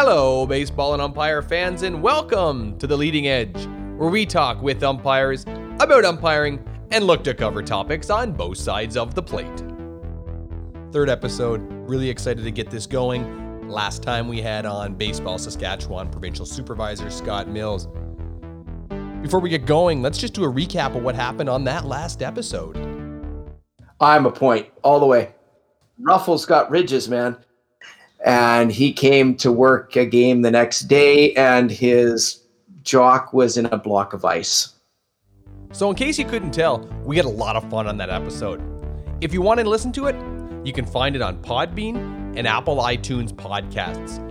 [0.00, 3.66] Hello, baseball and umpire fans, and welcome to The Leading Edge,
[3.96, 5.42] where we talk with umpires
[5.80, 9.64] about umpiring and look to cover topics on both sides of the plate.
[10.92, 13.68] Third episode, really excited to get this going.
[13.68, 17.88] Last time we had on Baseball Saskatchewan Provincial Supervisor Scott Mills.
[19.20, 22.22] Before we get going, let's just do a recap of what happened on that last
[22.22, 22.76] episode.
[24.00, 25.34] I'm a point all the way.
[25.98, 27.36] Ruffles got ridges, man.
[28.24, 32.42] And he came to work a game the next day, and his
[32.82, 34.74] jock was in a block of ice.
[35.72, 38.62] So, in case you couldn't tell, we had a lot of fun on that episode.
[39.20, 40.16] If you want to listen to it,
[40.64, 44.22] you can find it on Podbean and Apple iTunes podcasts.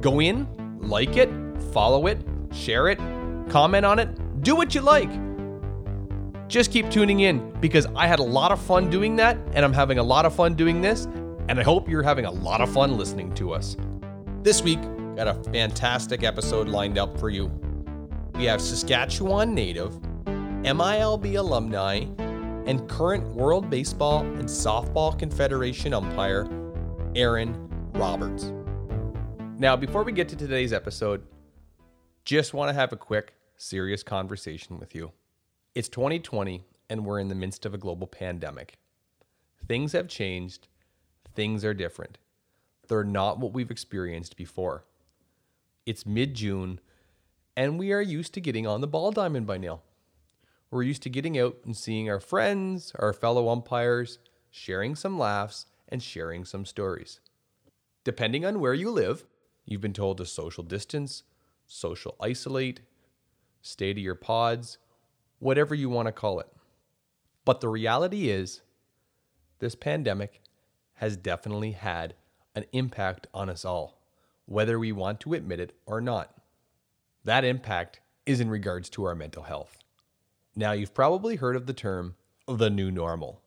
[0.00, 0.46] Go in,
[0.80, 1.30] like it,
[1.72, 2.18] follow it,
[2.52, 2.98] share it,
[3.48, 4.08] comment on it,
[4.42, 5.10] do what you like.
[6.48, 9.72] Just keep tuning in because I had a lot of fun doing that, and I'm
[9.72, 11.08] having a lot of fun doing this,
[11.48, 13.76] and I hope you're having a lot of fun listening to us.
[14.42, 14.80] This week,
[15.14, 17.46] got a fantastic episode lined up for you.
[18.34, 19.92] We have Saskatchewan native,
[20.24, 22.04] MILB alumni,
[22.66, 26.48] and current World Baseball and Softball Confederation umpire,
[27.14, 27.54] Aaron
[27.94, 28.52] Roberts.
[29.58, 31.22] Now, before we get to today's episode,
[32.24, 35.12] just want to have a quick, serious conversation with you.
[35.76, 38.78] It's 2020, and we're in the midst of a global pandemic.
[39.68, 40.66] Things have changed,
[41.36, 42.18] things are different.
[42.88, 44.84] They're not what we've experienced before.
[45.84, 46.80] It's mid June,
[47.56, 49.82] and we are used to getting on the ball diamond by now.
[50.70, 54.18] We're used to getting out and seeing our friends, our fellow umpires,
[54.50, 57.20] sharing some laughs, and sharing some stories.
[58.02, 59.24] Depending on where you live,
[59.64, 61.22] you've been told to social distance,
[61.66, 62.80] social isolate,
[63.62, 64.78] stay to your pods,
[65.38, 66.48] whatever you want to call it.
[67.44, 68.62] But the reality is,
[69.58, 70.40] this pandemic
[70.96, 72.14] has definitely had
[72.54, 74.00] an impact on us all,
[74.46, 76.34] whether we want to admit it or not.
[77.24, 79.78] That impact is in regards to our mental health.
[80.54, 82.16] Now, you've probably heard of the term
[82.48, 83.42] the new normal.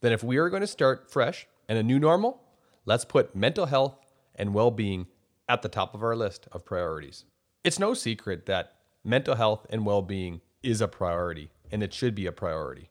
[0.00, 2.42] Then, if we are going to start fresh and a new normal,
[2.86, 4.00] let's put mental health
[4.34, 5.06] and well being
[5.48, 7.24] at the top of our list of priorities.
[7.62, 8.74] It's no secret that
[9.04, 12.90] mental health and well being is a priority, and it should be a priority.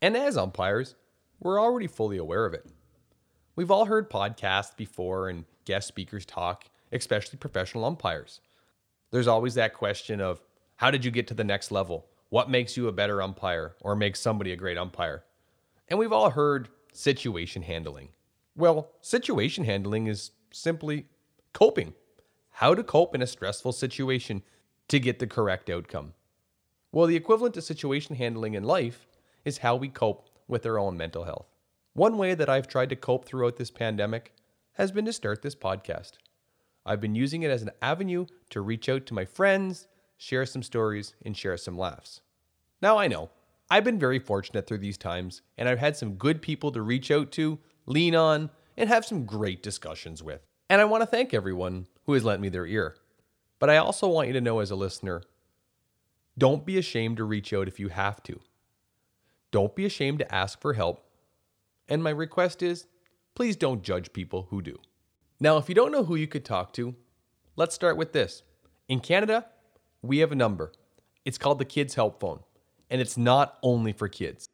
[0.00, 0.94] And as umpires,
[1.40, 2.66] we're already fully aware of it.
[3.56, 8.42] We've all heard podcasts before and guest speakers talk, especially professional umpires.
[9.10, 10.42] There's always that question of
[10.76, 12.06] how did you get to the next level?
[12.28, 15.24] What makes you a better umpire or makes somebody a great umpire?
[15.88, 18.10] And we've all heard situation handling.
[18.54, 21.06] Well, situation handling is simply
[21.54, 21.94] coping.
[22.50, 24.42] How to cope in a stressful situation
[24.88, 26.12] to get the correct outcome.
[26.92, 29.06] Well, the equivalent to situation handling in life
[29.46, 31.55] is how we cope with our own mental health.
[31.96, 34.34] One way that I've tried to cope throughout this pandemic
[34.74, 36.18] has been to start this podcast.
[36.84, 40.62] I've been using it as an avenue to reach out to my friends, share some
[40.62, 42.20] stories, and share some laughs.
[42.82, 43.30] Now, I know
[43.70, 47.10] I've been very fortunate through these times, and I've had some good people to reach
[47.10, 50.42] out to, lean on, and have some great discussions with.
[50.68, 52.96] And I want to thank everyone who has lent me their ear.
[53.58, 55.22] But I also want you to know as a listener
[56.36, 58.38] don't be ashamed to reach out if you have to.
[59.50, 61.05] Don't be ashamed to ask for help
[61.88, 62.86] and my request is
[63.34, 64.76] please don't judge people who do.
[65.38, 66.94] Now, if you don't know who you could talk to,
[67.56, 68.42] let's start with this.
[68.88, 69.46] In Canada,
[70.02, 70.72] we have a number.
[71.24, 72.40] It's called the Kids Help Phone,
[72.88, 74.48] and it's not only for kids.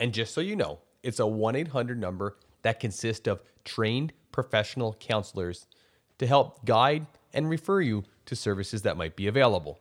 [0.00, 4.94] And just so you know, it's a 1 800 number that consists of trained professional
[4.98, 5.66] counselors
[6.18, 9.78] to help guide and refer you to services that might be available.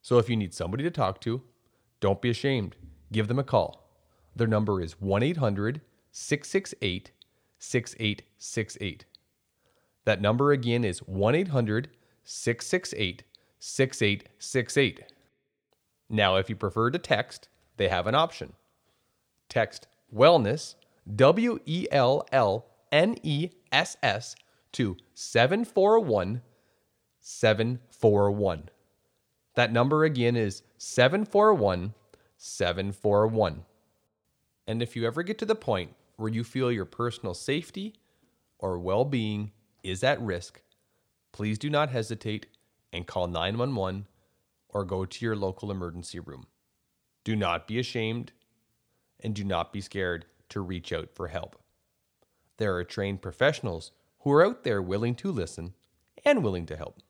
[0.00, 1.42] So if you need somebody to talk to,
[2.00, 2.76] don't be ashamed.
[3.12, 3.90] Give them a call.
[4.36, 5.80] Their number is 1 800
[6.16, 7.10] 668
[7.58, 9.04] 6868.
[10.04, 11.88] That number again is 1 800
[12.22, 13.24] 668
[13.58, 15.12] 6868.
[16.08, 17.48] Now, if you prefer to text,
[17.78, 18.52] they have an option.
[19.48, 20.76] Text wellness,
[21.16, 24.36] W E L L N E S S,
[24.70, 26.42] to 741
[27.18, 28.68] 741.
[29.56, 31.92] That number again is 741
[32.36, 33.64] 741.
[34.68, 37.94] And if you ever get to the point where you feel your personal safety
[38.58, 39.52] or well being
[39.82, 40.62] is at risk,
[41.32, 42.46] please do not hesitate
[42.92, 44.06] and call 911
[44.68, 46.46] or go to your local emergency room.
[47.24, 48.32] Do not be ashamed
[49.20, 51.58] and do not be scared to reach out for help.
[52.58, 55.74] There are trained professionals who are out there willing to listen
[56.24, 57.00] and willing to help.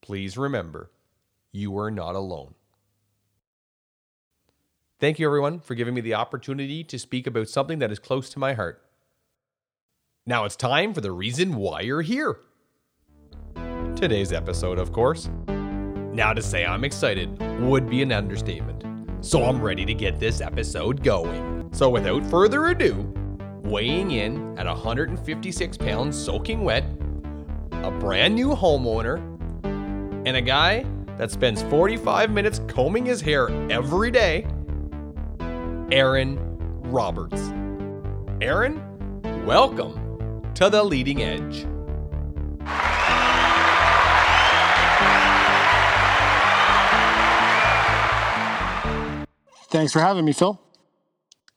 [0.00, 0.90] Please remember,
[1.52, 2.54] you are not alone.
[5.00, 8.28] Thank you, everyone, for giving me the opportunity to speak about something that is close
[8.30, 8.82] to my heart.
[10.26, 12.40] Now it's time for the reason why you're here.
[13.94, 15.30] today's episode, of course.
[15.46, 18.84] Now, to say I'm excited would be an understatement,
[19.24, 21.68] so I'm ready to get this episode going.
[21.72, 23.12] So, without further ado,
[23.62, 26.82] weighing in at 156 pounds soaking wet,
[27.70, 29.18] a brand new homeowner,
[30.26, 30.84] and a guy
[31.18, 34.44] that spends 45 minutes combing his hair every day,
[35.90, 36.38] Aaron
[36.82, 37.40] Roberts.
[38.42, 38.82] Aaron,
[39.46, 41.66] welcome to the leading edge.
[49.70, 50.60] Thanks for having me, Phil.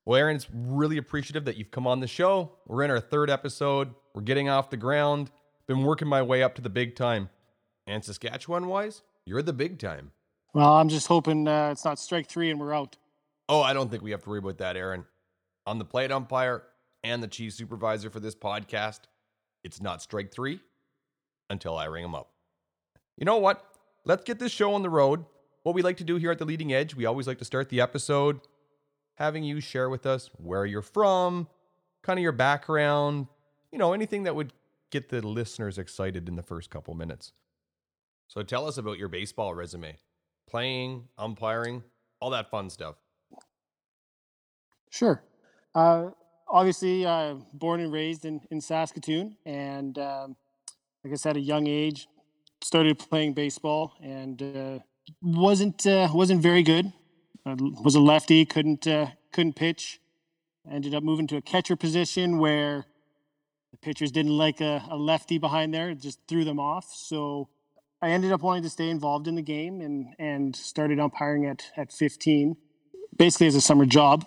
[0.05, 2.53] Well, Aaron, it's really appreciative that you've come on the show.
[2.65, 3.93] We're in our third episode.
[4.13, 5.29] We're getting off the ground.
[5.67, 7.29] Been working my way up to the big time.
[7.85, 10.11] And Saskatchewan wise, you're the big time.
[10.53, 12.95] Well, I'm just hoping uh, it's not strike three and we're out.
[13.51, 15.03] Oh, I don't think we have to worry about that, Aaron.
[15.67, 16.63] I'm the plate umpire
[17.03, 19.01] and the chief supervisor for this podcast.
[19.61, 20.61] It's not strike three
[21.49, 22.31] until I ring him up.
[23.17, 23.61] You know what?
[24.05, 25.25] Let's get this show on the road.
[25.63, 27.67] What we like to do here at the Leading Edge, we always like to start
[27.67, 28.39] the episode
[29.15, 31.49] having you share with us where you're from,
[32.03, 33.27] kind of your background,
[33.69, 34.53] you know, anything that would
[34.91, 37.33] get the listeners excited in the first couple minutes.
[38.29, 39.97] So tell us about your baseball resume,
[40.49, 41.83] playing, umpiring,
[42.21, 42.95] all that fun stuff.
[44.91, 45.23] Sure.
[45.73, 46.09] Uh,
[46.47, 50.35] obviously, uh, born and raised in, in Saskatoon, and um,
[51.03, 52.07] like I said, at a young age,
[52.61, 54.79] started playing baseball and uh,
[55.21, 56.91] wasn't uh, wasn't very good.
[57.45, 59.99] I was a lefty, couldn't uh, couldn't pitch.
[60.69, 62.85] Ended up moving to a catcher position where
[63.71, 66.93] the pitchers didn't like a, a lefty behind there, just threw them off.
[66.93, 67.49] So
[67.99, 71.63] I ended up wanting to stay involved in the game and and started umpiring at
[71.77, 72.57] at 15,
[73.17, 74.25] basically as a summer job.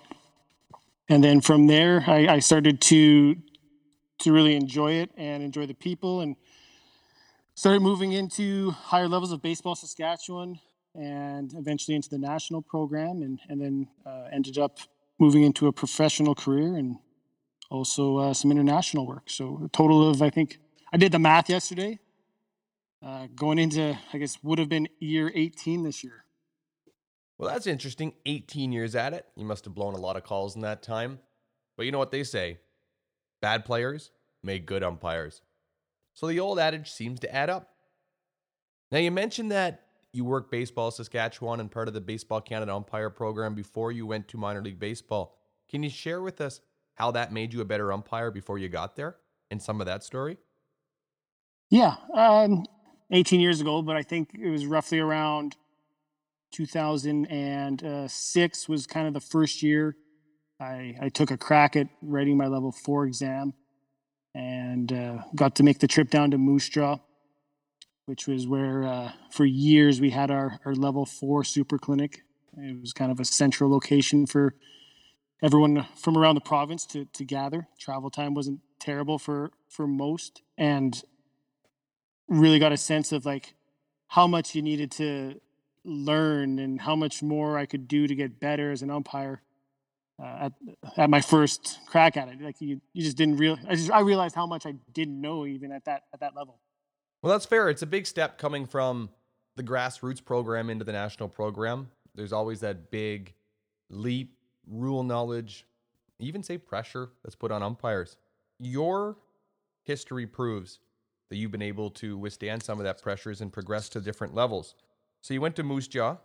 [1.09, 3.37] And then from there, I, I started to
[4.21, 6.37] to really enjoy it and enjoy the people and
[7.55, 10.61] started moving into higher levels of baseball Saskatchewan
[10.95, 14.79] and eventually into the national program and, and then uh, ended up
[15.19, 16.97] moving into a professional career and
[17.71, 19.25] also uh, some international work.
[19.29, 20.59] So a total of, I think,
[20.93, 21.99] I did the math yesterday.
[23.03, 26.24] Uh, going into, I guess, would have been year 18 this year.
[27.45, 28.15] Well, that's interesting.
[28.25, 29.27] 18 years at it.
[29.37, 31.19] You must have blown a lot of calls in that time.
[31.77, 32.59] But you know what they say
[33.43, 34.11] bad players
[34.43, 35.43] make good umpires.
[36.15, 37.71] So the old adage seems to add up.
[38.91, 39.83] Now, you mentioned that
[40.13, 44.29] you worked baseball Saskatchewan and part of the Baseball Canada umpire program before you went
[44.29, 45.37] to minor league baseball.
[45.69, 46.61] Can you share with us
[46.95, 49.17] how that made you a better umpire before you got there
[49.51, 50.39] and some of that story?
[51.69, 52.65] Yeah, um,
[53.11, 55.57] 18 years ago, but I think it was roughly around
[56.55, 59.97] 2006 was kind of the first year
[60.61, 63.55] I, I took a crack at writing my level four exam
[64.35, 66.99] and uh, got to make the trip down to Moose Jaw,
[68.07, 72.23] which was where uh, for years we had our, our level four super clinic.
[72.57, 74.55] It was kind of a central location for
[75.43, 77.69] everyone from around the province to, to gather.
[77.79, 81.03] Travel time wasn't terrible for, for most, and
[82.29, 83.55] really got a sense of like
[84.09, 85.41] how much you needed to
[85.85, 89.43] learn and how much more I could do to get better as an umpire
[90.23, 90.53] uh, at
[90.97, 92.41] at my first crack at it.
[92.41, 93.59] Like you, you just didn't real.
[93.69, 96.59] I just I realized how much I didn't know even at that at that level.
[97.23, 97.69] Well, that's fair.
[97.69, 99.11] It's a big step coming from
[99.57, 101.89] the grassroots program into the national program.
[102.15, 103.35] There's always that big
[103.91, 104.37] leap,
[104.67, 105.67] rule knowledge,
[106.19, 108.17] even say pressure that's put on umpires.
[108.59, 109.17] Your
[109.83, 110.81] history proves
[111.31, 114.75] that you've been able to withstand some of that pressures and progress to different levels.
[115.25, 116.19] So you went to Moose Jaw.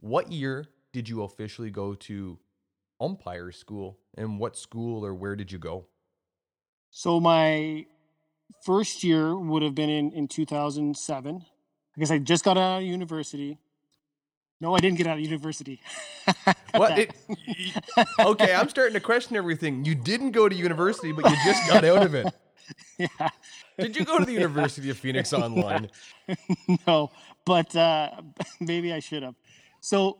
[0.00, 2.36] What year did you officially go to
[3.00, 5.86] umpire school and what school or where did you go?
[6.90, 7.86] So my
[8.66, 11.36] first year would have been in, in 2007.
[11.36, 13.56] I guess I just got out of university.
[14.60, 15.80] No, I didn't get out of university.
[16.74, 16.98] what?
[16.98, 17.14] It,
[18.18, 19.84] okay, I'm starting to question everything.
[19.84, 22.26] You didn't go to university, but you just got out of it.
[22.98, 23.28] Yeah.
[23.78, 25.90] Did you go to the University of Phoenix online?
[26.86, 27.10] no,
[27.44, 28.10] but uh,
[28.60, 29.34] maybe I should have.
[29.80, 30.18] So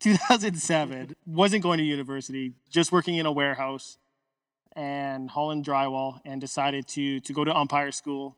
[0.00, 3.98] 2007 wasn't going to university just working in a warehouse
[4.74, 8.36] and hauling drywall and decided to to go to umpire school.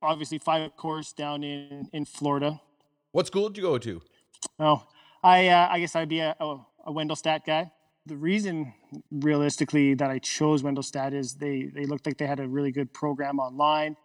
[0.00, 2.60] Obviously five course down in in florida.
[3.12, 4.02] What school did you go to?
[4.58, 4.82] Oh
[5.22, 6.56] i uh, i guess i'd be a, a,
[6.86, 7.70] a wendelstedt guy
[8.06, 8.72] the reason
[9.10, 12.92] realistically that i chose wendelstedt is they they looked like they had a really good
[12.92, 13.96] program online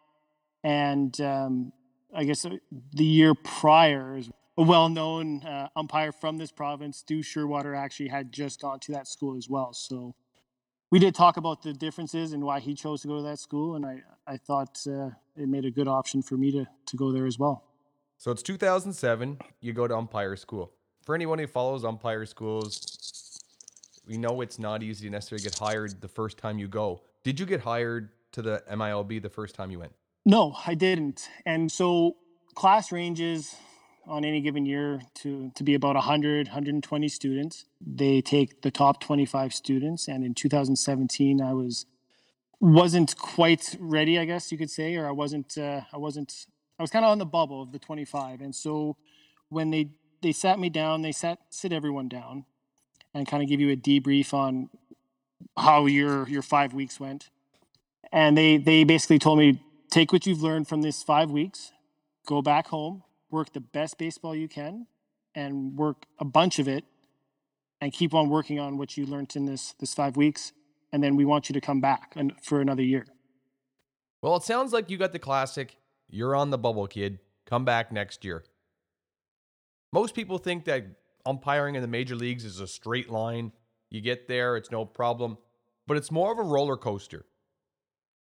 [0.63, 1.71] and um,
[2.15, 2.51] i guess uh,
[2.93, 4.21] the year prior
[4.57, 9.07] a well-known uh, umpire from this province, Stu Scheurwater, actually had just gone to that
[9.07, 9.71] school as well.
[9.71, 10.15] So
[10.89, 13.75] we did talk about the differences and why he chose to go to that school,
[13.75, 17.11] and I I thought uh, it made a good option for me to to go
[17.11, 17.65] there as well.
[18.17, 19.37] So it's 2007.
[19.61, 20.71] You go to umpire school.
[21.03, 22.81] For anyone who follows umpire schools,
[24.07, 27.01] we know it's not easy to necessarily get hired the first time you go.
[27.23, 29.91] Did you get hired to the MILB the first time you went?
[30.25, 31.29] No, I didn't.
[31.45, 32.17] And so
[32.55, 33.55] class ranges
[34.07, 37.65] on any given year to, to be about 100, 120 students.
[37.81, 40.07] They take the top 25 students.
[40.07, 41.85] And in 2017, I was
[42.59, 46.47] wasn't quite ready, I guess you could say, or I wasn't, uh, I wasn't,
[46.79, 48.41] I was kind of on the bubble of the 25.
[48.41, 48.97] And so
[49.49, 49.91] when they,
[50.23, 52.45] they sat me down, they sat, sit everyone down
[53.17, 54.69] and kind of give you a debrief on
[55.57, 57.31] how your, your five weeks went.
[58.11, 59.59] And they, they basically told me,
[59.89, 61.71] take what you've learned from this five weeks,
[62.27, 64.85] go back home, work the best baseball you can,
[65.33, 66.85] and work a bunch of it,
[67.81, 70.53] and keep on working on what you learned in this this five weeks.
[70.93, 73.05] And then we want you to come back and for another year.
[74.21, 75.75] Well, it sounds like you got the classic.
[76.07, 77.19] You're on the bubble, kid.
[77.45, 78.43] Come back next year.
[79.91, 80.85] Most people think that
[81.27, 83.51] umpiring in the major leagues is a straight line.
[83.89, 85.37] You get there, it's no problem.
[85.85, 87.25] But it's more of a roller coaster.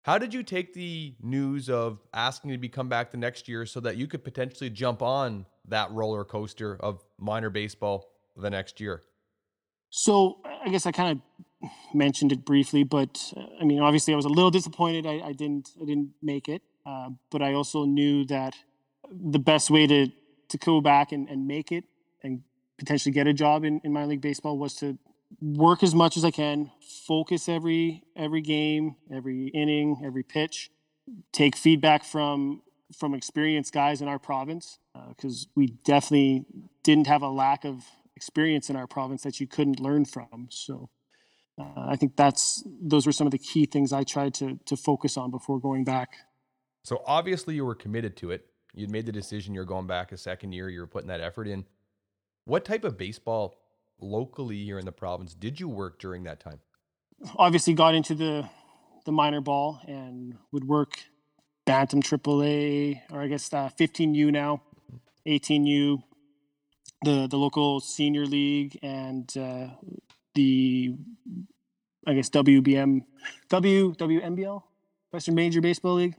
[0.04, 3.66] How did you take the news of asking to be come back the next year
[3.66, 8.80] so that you could potentially jump on that roller coaster of minor baseball the next
[8.80, 9.04] year?
[9.92, 11.22] So I guess I kind
[11.62, 15.06] of mentioned it briefly, but I mean, obviously, I was a little disappointed.
[15.06, 18.56] I, I didn't, I didn't make it, uh, but I also knew that
[19.12, 20.08] the best way to
[20.50, 21.86] to go back and, and make it
[22.24, 22.42] and
[22.82, 24.98] potentially get a job in, in minor league baseball was to
[25.40, 26.72] work as much as I can,
[27.08, 30.72] focus every every game, every inning, every pitch,
[31.32, 32.64] take feedback from
[32.98, 36.46] from experienced guys in our province because uh, we definitely
[36.84, 37.86] didn't have a lack of
[38.16, 40.48] experience in our province that you couldn't learn from.
[40.50, 40.90] So
[41.60, 44.76] uh, I think that's those were some of the key things I tried to to
[44.76, 46.16] focus on before going back.
[46.84, 48.48] So obviously you were committed to it.
[48.74, 51.48] You'd made the decision you're going back a second year, you were putting that effort
[51.48, 51.64] in.
[52.46, 53.56] What type of baseball
[54.00, 56.60] locally here in the province did you work during that time?
[57.38, 58.50] Obviously, got into the
[59.06, 61.00] the minor ball and would work
[61.66, 64.62] Bantam AAA, or I guess uh, 15U now,
[65.28, 66.02] 18U,
[67.04, 69.68] the the local senior league, and uh,
[70.34, 70.96] the
[72.08, 73.06] I guess WBM,
[73.50, 74.64] W WNBL,
[75.12, 76.16] Western Major Baseball League.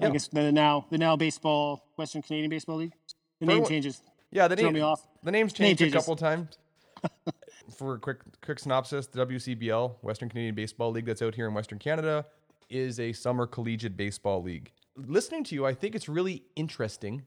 [0.00, 0.08] Yeah.
[0.08, 2.94] I guess the now the now baseball Western Canadian Baseball League.
[3.38, 4.02] The name changes.
[4.30, 4.74] Yeah, the name.
[5.22, 6.58] The name's changed name a couple times.
[7.76, 11.54] For a quick quick synopsis, the WCBL, Western Canadian Baseball League that's out here in
[11.54, 12.26] Western Canada,
[12.68, 14.70] is a summer collegiate baseball league.
[14.96, 17.22] Listening to you, I think it's really interesting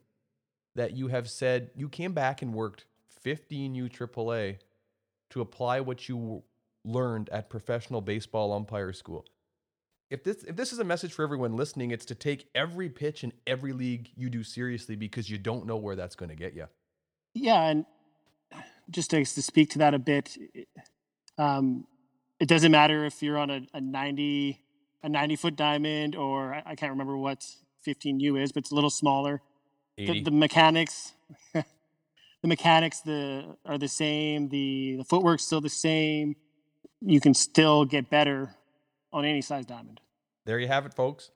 [0.75, 2.85] that you have said you came back and worked
[3.25, 4.57] 15U AAA
[5.31, 6.43] to apply what you
[6.85, 9.25] learned at professional baseball umpire school.
[10.09, 13.23] If this if this is a message for everyone listening, it's to take every pitch
[13.23, 16.53] in every league you do seriously because you don't know where that's going to get
[16.53, 16.67] you.
[17.33, 17.85] Yeah, and
[18.89, 20.37] just to, to speak to that a bit,
[21.37, 21.85] um,
[22.39, 24.59] it doesn't matter if you're on a, a 90
[25.03, 27.45] a 90 foot diamond or I, I can't remember what
[27.85, 29.41] 15U is, but it's a little smaller.
[29.97, 31.13] The, the, mechanics,
[31.53, 31.63] the
[32.43, 34.49] mechanics, the are the same.
[34.49, 36.35] The the footwork's still the same.
[36.99, 38.55] You can still get better
[39.11, 39.99] on any size diamond.
[40.45, 41.29] There you have it, folks.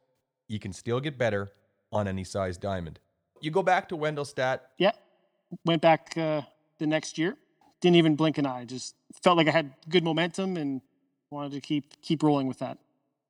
[0.47, 1.49] You can still get better
[1.91, 2.99] on any size diamond.
[3.41, 4.61] You go back to Wendelstedt.
[4.79, 4.93] Yeah,
[5.65, 6.41] went back uh,
[6.79, 7.37] the next year.
[7.81, 8.65] Didn't even blink an eye.
[8.65, 10.81] Just felt like I had good momentum and
[11.29, 12.77] wanted to keep keep rolling with that.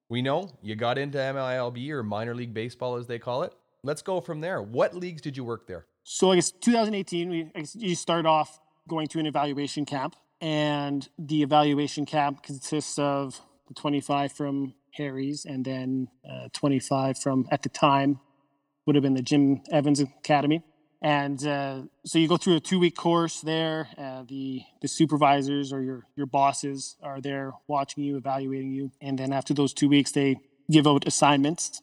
[0.10, 3.54] We know you got into MILB or minor league baseball as they call it.
[3.84, 4.62] Let's go from there.
[4.62, 5.86] What leagues did you work there?
[6.04, 10.16] So I guess 2018, we I guess you start off going to an evaluation camp,
[10.40, 13.42] and the evaluation camp consists of
[13.76, 18.20] 25 from Harry's and then uh, 25 from at the time
[18.86, 20.64] would have been the Jim Evans Academy.
[21.02, 23.88] And uh, so you go through a two week course there.
[23.98, 29.18] Uh, the the supervisors or your your bosses are there watching you, evaluating you, and
[29.18, 30.38] then after those two weeks, they
[30.72, 31.82] give out assignments,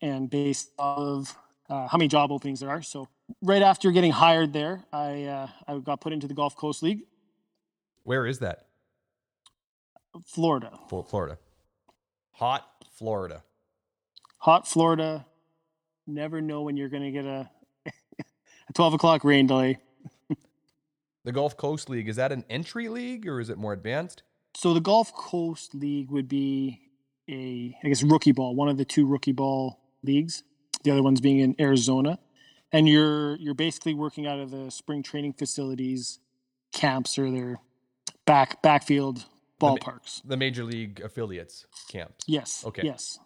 [0.00, 1.36] and based of
[1.68, 2.82] uh, how many job openings there are.
[2.82, 3.08] So
[3.42, 7.02] right after getting hired there, I uh, I got put into the Gulf Coast League.
[8.04, 8.66] Where is that?
[10.26, 10.78] Florida.
[10.88, 11.38] Florida.
[12.34, 12.64] Hot
[12.96, 13.42] Florida.
[14.38, 15.26] Hot Florida.
[16.06, 17.50] Never know when you're going to get a
[18.68, 19.78] a 12 o'clock rain delay.
[21.24, 24.22] the Gulf Coast League, is that an entry league or is it more advanced?
[24.56, 26.80] So the Gulf Coast League would be
[27.28, 30.42] a, I guess, rookie ball, one of the two rookie ball leagues.
[30.82, 32.18] The other one's being in Arizona.
[32.70, 36.18] And you're you're basically working out of the spring training facilities,
[36.72, 37.60] camps or their
[38.26, 39.24] back backfield
[39.60, 40.20] ballparks.
[40.24, 42.24] The major league affiliates camps.
[42.26, 42.64] Yes.
[42.66, 42.82] Okay.
[42.84, 43.18] Yes.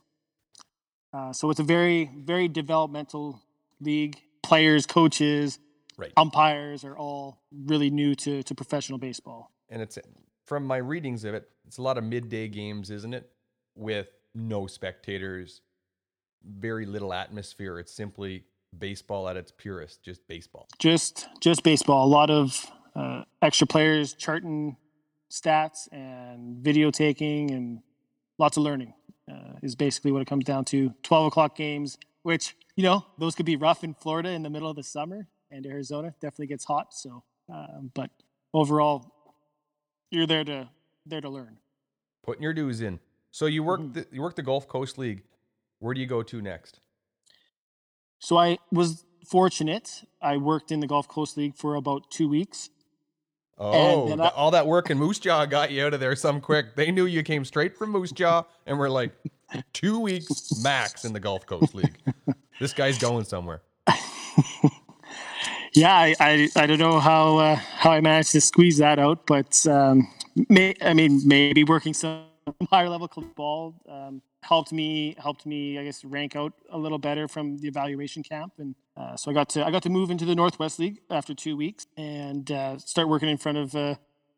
[1.12, 3.42] Uh, so it's a very, very developmental
[3.80, 4.22] league.
[4.42, 5.58] Players, coaches,
[5.98, 6.12] Right.
[6.16, 9.52] umpires are all really new to, to professional baseball.
[9.68, 9.98] and it's
[10.46, 13.30] from my readings of it, it's a lot of midday games, isn't it?
[13.76, 15.60] With no spectators,
[16.44, 17.78] very little atmosphere.
[17.78, 18.44] It's simply
[18.76, 20.66] baseball at its purest, just baseball.
[20.78, 22.04] Just, just baseball.
[22.06, 24.76] A lot of uh, extra players charting
[25.30, 27.82] stats and video taking and
[28.38, 28.92] lots of learning
[29.30, 30.92] uh, is basically what it comes down to.
[31.02, 34.68] 12 o'clock games, which, you know, those could be rough in Florida in the middle
[34.68, 36.94] of the summer and Arizona definitely gets hot.
[36.94, 38.10] So, um, but
[38.54, 39.12] overall,
[40.10, 40.68] you're there to,
[41.06, 41.58] there to learn.
[42.22, 43.00] Putting your dues in.
[43.30, 43.94] So you work Mhm.
[43.94, 45.22] the, you work the Gulf Coast League.
[45.80, 46.80] Where do you go to next?
[48.18, 50.04] So I was fortunate.
[50.20, 52.70] I worked in the Gulf Coast League for about two weeks.
[53.58, 56.74] Oh, I- all that work in Moose Jaw got you out of there some quick.
[56.76, 59.12] They knew you came straight from Moose Jaw and were like
[59.72, 61.96] two weeks max in the Gulf Coast League.
[62.60, 63.62] This guy's going somewhere.
[65.74, 69.26] Yeah, I, I, I don't know how uh, how I managed to squeeze that out,
[69.26, 70.06] but um,
[70.48, 72.24] may, I mean maybe working some
[72.70, 77.26] higher level ball um, helped me helped me I guess rank out a little better
[77.26, 80.26] from the evaluation camp, and uh, so I got to I got to move into
[80.26, 83.94] the Northwest League after two weeks and uh, start working in front of uh,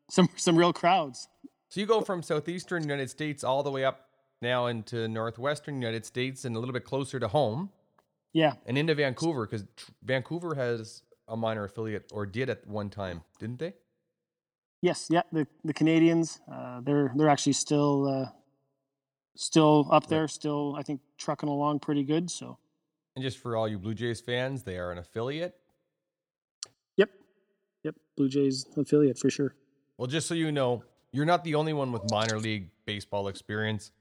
[0.09, 1.27] some some real crowds.
[1.67, 4.04] So you go from southeastern United States all the way up
[4.41, 7.69] now into northwestern United States and a little bit closer to home
[8.33, 9.65] Yeah, and into Vancouver because
[10.03, 13.73] Vancouver has a minor affiliate or did at one time, didn't they?
[14.81, 18.29] Yes, yeah, the the Canadians, uh, they're they're actually still uh,
[19.35, 22.29] still up there, still I think trucking along pretty good.
[22.29, 22.59] So
[23.15, 25.55] And just for all you Blue Jays fans, they are an affiliate.
[26.97, 27.09] yep,
[27.83, 29.55] yep, Blue Jays affiliate for sure.
[29.97, 33.91] Well, just so you know, you're not the only one with minor league baseball experience.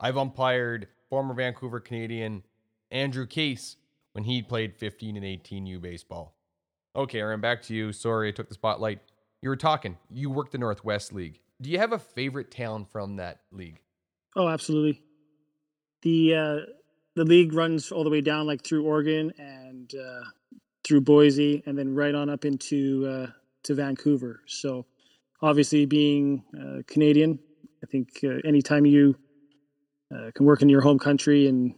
[0.00, 2.42] I've umpired former Vancouver Canadian
[2.90, 3.76] Andrew Case
[4.12, 6.36] when he played 15 and 18U baseball.
[6.94, 7.92] Okay, Aaron, back to you.
[7.92, 9.00] Sorry, I took the spotlight.
[9.40, 9.96] You were talking.
[10.10, 11.40] You worked the Northwest League.
[11.60, 13.80] Do you have a favorite town from that league?
[14.36, 15.02] Oh, absolutely.
[16.02, 16.56] The uh,
[17.14, 20.24] the league runs all the way down like through Oregon and uh,
[20.84, 23.26] through Boise, and then right on up into uh,
[23.64, 24.42] to Vancouver.
[24.46, 24.86] So,
[25.40, 27.38] obviously, being uh, Canadian,
[27.82, 29.16] I think uh, anytime you
[30.34, 31.74] can work in your home country and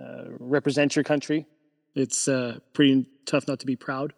[0.00, 1.46] uh, represent your country,
[1.94, 4.12] it's uh, pretty tough not to be proud.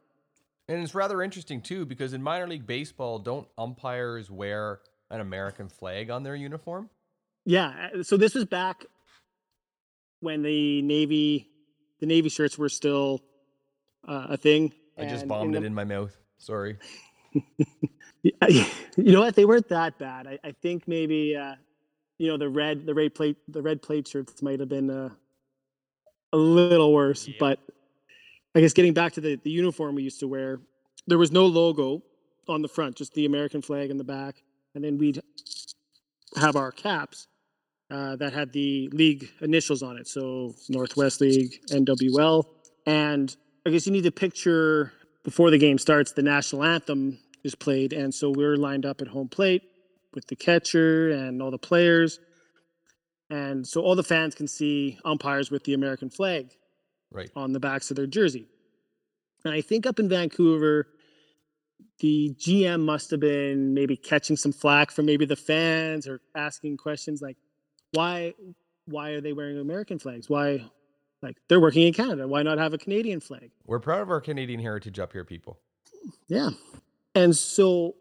[0.68, 5.68] And it's rather interesting too because in minor league baseball, don't umpires wear an American
[5.68, 6.88] flag on their uniform?
[7.44, 7.90] Yeah.
[7.98, 8.84] uh, So this was back
[10.20, 11.50] when the Navy,
[12.00, 13.20] the Navy shirts were still
[14.08, 14.72] uh, a thing.
[14.96, 16.16] I just bombed in it the- in my mouth.
[16.38, 16.78] Sorry.
[18.96, 19.34] You know what?
[19.34, 20.26] They weren't that bad.
[20.26, 21.56] I, I think maybe uh,
[22.18, 25.10] you know the red, the red plate, the red plate shirts might have been uh,
[26.32, 27.26] a little worse.
[27.26, 27.34] Yeah.
[27.38, 27.58] But
[28.54, 30.60] I guess getting back to the the uniform we used to wear,
[31.06, 32.02] there was no logo
[32.48, 34.42] on the front, just the American flag in the back,
[34.74, 35.20] and then we'd
[36.36, 37.26] have our caps
[37.90, 40.06] uh, that had the league initials on it.
[40.06, 42.44] So Northwest League, NWL,
[42.86, 43.34] and
[43.66, 44.92] I guess you need to picture
[45.24, 49.08] before the game starts, the national anthem is played, and so we're lined up at
[49.08, 49.62] home plate
[50.14, 52.18] with the catcher and all the players,
[53.30, 56.50] and so all the fans can see umpires with the American flag
[57.10, 57.30] Right.
[57.36, 58.46] on the backs of their jersey.
[59.44, 60.86] And I think up in Vancouver,
[62.00, 66.76] the GM must have been maybe catching some flack from maybe the fans or asking
[66.76, 67.36] questions like,
[67.92, 68.34] why
[68.86, 70.28] why are they wearing American flags?
[70.28, 70.64] Why
[71.22, 72.26] like they're working in Canada.
[72.28, 73.50] Why not have a Canadian flag?
[73.64, 75.58] We're proud of our Canadian heritage up here, people.
[76.28, 76.50] Yeah.
[77.14, 77.94] And so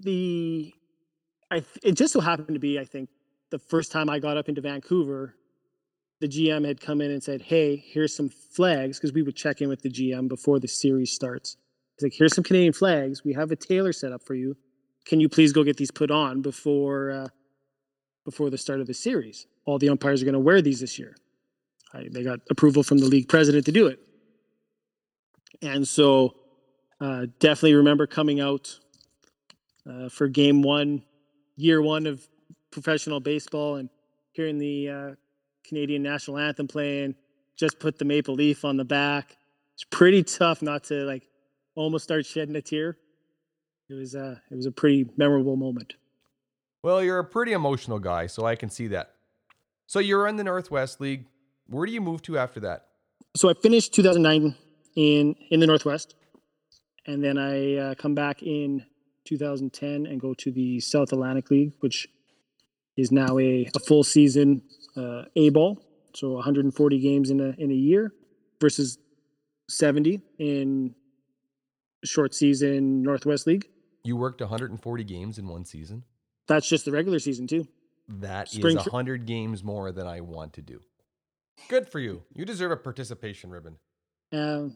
[0.00, 0.74] the
[1.54, 3.08] I it just so happened to be I think
[3.50, 5.36] the first time I got up into Vancouver,
[6.20, 9.60] the GM had come in and said, "Hey, here's some flags because we would check
[9.60, 11.56] in with the GM before the series starts.
[11.96, 13.24] He's like, "Here's some Canadian flags.
[13.24, 14.56] We have a tailor set up for you.
[15.04, 17.28] Can you please go get these put on before uh,
[18.24, 19.46] before the start of the series?
[19.64, 21.14] All the umpires are going to wear these this year."
[21.92, 24.00] I, they got approval from the league president to do it,
[25.62, 26.34] and so
[27.00, 28.76] uh, definitely remember coming out
[29.88, 31.04] uh, for game one,
[31.56, 32.26] year one of
[32.70, 33.88] professional baseball, and
[34.32, 35.10] hearing the uh,
[35.66, 37.14] Canadian national anthem playing.
[37.56, 39.36] Just put the maple leaf on the back.
[39.74, 41.28] It's pretty tough not to like
[41.74, 42.96] almost start shedding a tear.
[43.88, 45.94] It was uh, it was a pretty memorable moment.
[46.82, 49.14] Well, you're a pretty emotional guy, so I can see that.
[49.86, 51.26] So you're in the Northwest League.
[51.66, 52.86] Where do you move to after that?
[53.36, 54.54] So I finished 2009
[54.96, 56.14] in in the Northwest,
[57.06, 58.84] and then I uh, come back in
[59.24, 62.08] 2010 and go to the South Atlantic League, which
[62.96, 64.62] is now a, a full season
[64.96, 65.82] uh, A ball,
[66.14, 68.12] so 140 games in a in a year
[68.60, 68.98] versus
[69.68, 70.94] 70 in
[72.04, 73.66] short season Northwest League.
[74.04, 76.04] You worked 140 games in one season.
[76.46, 77.66] That's just the regular season too.
[78.08, 80.80] That Spring is tr- 100 games more than I want to do.
[81.68, 82.22] Good for you.
[82.34, 83.78] You deserve a participation ribbon.
[84.30, 84.68] Uh,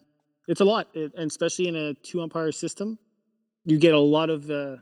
[0.47, 2.99] it's a lot, it, and especially in a two umpire system,
[3.69, 4.77] you get a lot of uh,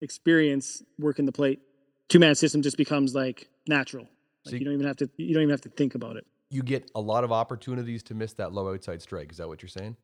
[0.00, 1.60] experience working the plate.
[2.08, 4.04] Two man system just becomes like natural.
[4.44, 5.08] Like So you don't even have to.
[5.16, 6.26] You don't even have to think about it.
[6.50, 9.30] You get a lot of opportunities to miss that low outside strike.
[9.30, 9.96] Is that what you're saying?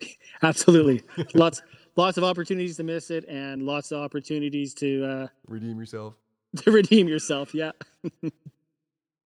[0.42, 1.02] Absolutely,
[1.34, 1.62] lots
[1.96, 6.14] lots of opportunities to miss it, and lots of opportunities to uh, Redeem yourself.
[6.56, 7.52] to redeem yourself.
[7.54, 7.72] Yeah,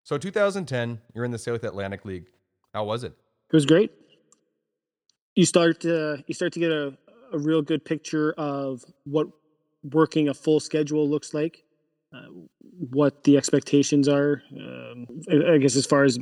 [0.02, 2.26] So 2010, you're in the South Atlantic League.
[2.74, 3.12] How was it?
[3.50, 3.92] it was great.
[5.38, 6.98] You start uh, you start to get a,
[7.32, 9.28] a real good picture of what
[9.84, 11.62] working a full schedule looks like,
[12.12, 12.26] uh,
[12.90, 14.42] what the expectations are.
[14.52, 16.18] Um, I I guess as far as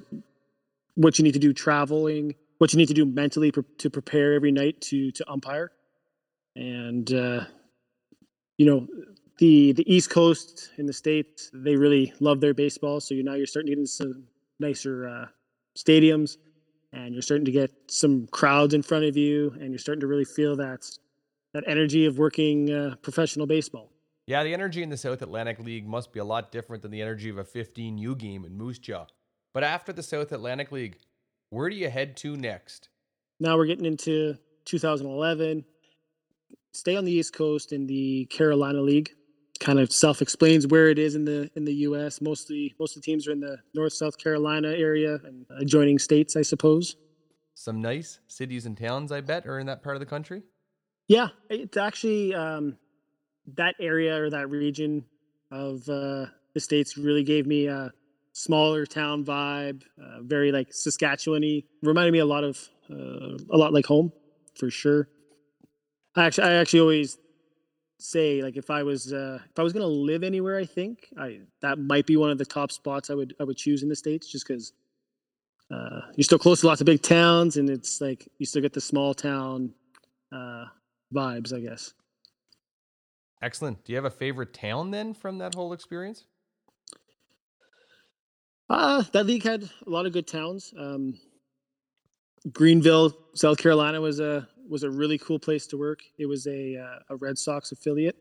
[0.97, 4.35] what you need to do traveling, what you need to do mentally pre- to prepare
[4.35, 5.73] every night to to umpire,
[6.55, 7.45] and uh,
[8.59, 8.87] you know
[9.39, 13.01] the the East Coast in the states they really love their baseball.
[13.01, 14.25] So you now you're starting to get into some
[14.61, 15.27] nicer uh,
[15.75, 16.37] stadiums,
[16.97, 20.07] and you're starting to get some crowds in front of you, and you're starting to
[20.07, 20.89] really feel that
[21.53, 23.91] that energy of working uh, professional baseball.
[24.27, 27.01] Yeah, the energy in the South Atlantic League must be a lot different than the
[27.01, 29.07] energy of a 15U game in Moose Jaw.
[29.55, 30.99] But after the South Atlantic League,
[31.51, 32.89] where do you head to next?
[33.39, 35.65] Now we're getting into 2011.
[36.73, 39.11] Stay on the East Coast in the Carolina League.
[39.59, 42.21] Kind of self-explains where it is in the in the U.S.
[42.21, 46.37] Mostly, most of the teams are in the North South Carolina area and adjoining states,
[46.37, 46.97] I suppose.
[47.55, 50.43] Some nice cities and towns, I bet, are in that part of the country.
[51.09, 52.77] Yeah, it's actually um,
[53.55, 55.05] that area or that region
[55.51, 57.93] of uh, the states really gave me a
[58.33, 61.63] smaller town vibe, uh, very like Saskatchewan-y.
[61.83, 64.13] Reminded me a lot of uh, a lot like home,
[64.55, 65.09] for sure.
[66.15, 67.19] I actually, I actually always
[67.99, 71.41] say like if I was uh, if I was gonna live anywhere, I think I
[71.63, 73.97] that might be one of the top spots I would I would choose in the
[73.97, 74.73] states, just because
[75.71, 78.73] uh, you're still close to lots of big towns, and it's like you still get
[78.73, 79.73] the small town
[80.33, 80.67] uh,
[81.13, 81.95] vibes, I guess.
[83.43, 83.85] Excellent.
[83.85, 86.25] Do you have a favorite town then from that whole experience?
[88.69, 90.73] Uh, that league had a lot of good towns.
[90.77, 91.19] Um,
[92.53, 96.01] Greenville, South Carolina was a was a really cool place to work.
[96.19, 98.17] It was a uh, a Red Sox affiliate.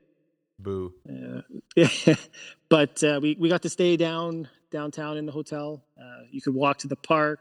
[0.59, 0.93] Boo.
[1.09, 1.41] Uh,
[1.75, 2.15] yeah,
[2.69, 5.83] but uh, we we got to stay down downtown in the hotel.
[5.99, 7.39] Uh, you could walk to the park,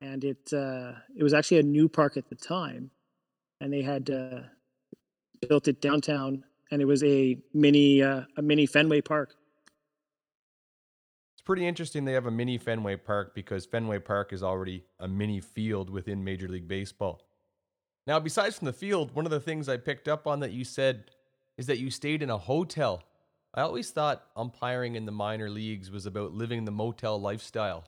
[0.00, 2.90] and it uh, it was actually a new park at the time,
[3.60, 4.40] and they had uh,
[5.48, 9.34] built it downtown, and it was a mini uh, a mini Fenway Park.
[11.34, 15.08] It's pretty interesting they have a mini Fenway Park because Fenway Park is already a
[15.08, 17.27] mini field within Major League Baseball.
[18.08, 20.64] Now, besides from the field, one of the things I picked up on that you
[20.64, 21.10] said
[21.58, 23.02] is that you stayed in a hotel.
[23.54, 27.84] I always thought umpiring in the minor leagues was about living the motel lifestyle.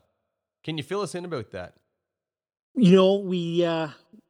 [0.63, 1.73] Can you fill us in about that?
[2.75, 3.87] You know, we uh,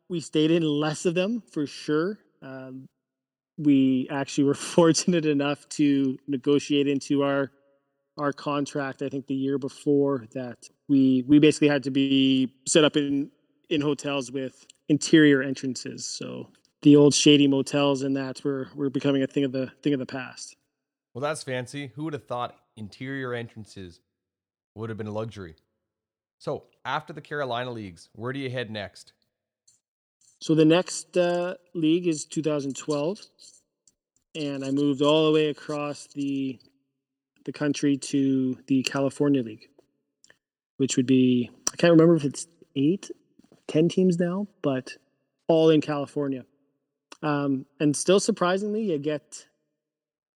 [0.09, 2.17] we stayed in less of them for sure.
[2.41, 2.87] Um,
[3.57, 7.51] we actually were fortunate enough to negotiate into our
[8.17, 9.01] our contract.
[9.01, 13.29] I think the year before that we we basically had to be set up in
[13.69, 16.05] in hotels with interior entrances.
[16.05, 16.49] So
[16.81, 19.99] the old shady motels and that were were becoming a thing of the thing of
[19.99, 20.55] the past.
[21.13, 21.91] Well, that's fancy.
[21.95, 24.01] Who would have thought interior entrances
[24.75, 25.55] would have been a luxury?
[26.39, 29.13] So, after the Carolina leagues, where do you head next?
[30.39, 33.19] So the next uh, league is 2012,
[34.33, 36.59] and I moved all the way across the
[37.45, 39.67] the country to the California League,
[40.77, 43.09] which would be I can't remember if it's eight,
[43.71, 44.91] ten teams now, but
[45.47, 46.45] all in California.
[47.23, 49.45] Um, and still surprisingly, you get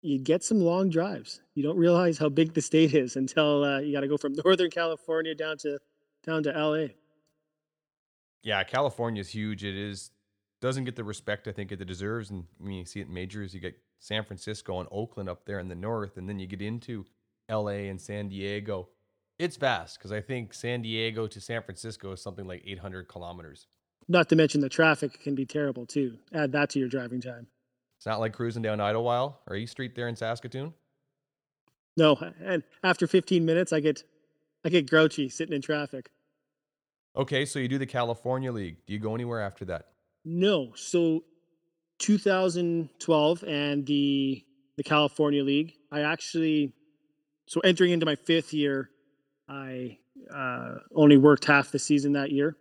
[0.02, 1.42] you get some long drives.
[1.56, 4.34] You don't realize how big the state is until uh, you got to go from
[4.46, 5.80] Northern California down to
[6.24, 6.88] down to LA.
[8.44, 9.64] Yeah, California's huge.
[9.64, 10.12] It is
[10.62, 12.30] doesn't get the respect I think it deserves.
[12.30, 15.60] And when you see it in majors, you get San Francisco and Oakland up there
[15.60, 17.06] in the north, and then you get into
[17.50, 18.90] LA and San Diego.
[19.40, 23.68] It's vast because I think San Diego to San Francisco is something like 800 kilometers.
[24.08, 26.18] Not to mention the traffic can be terrible too.
[26.34, 27.48] Add that to your driving time.
[27.98, 30.74] It's not like cruising down Idylwyld or East Street there in Saskatoon.
[31.96, 34.04] No, and after 15 minutes, I get
[34.66, 36.10] I get grouchy sitting in traffic.
[37.16, 38.78] Okay, so you do the California League.
[38.88, 39.90] Do you go anywhere after that?
[40.26, 41.24] No, so
[42.00, 44.44] 2012 and the
[44.78, 45.74] the California League.
[45.92, 46.74] I actually
[47.46, 48.90] so entering into my fifth year,
[49.54, 49.98] I
[50.36, 52.58] uh, only worked half the season that year,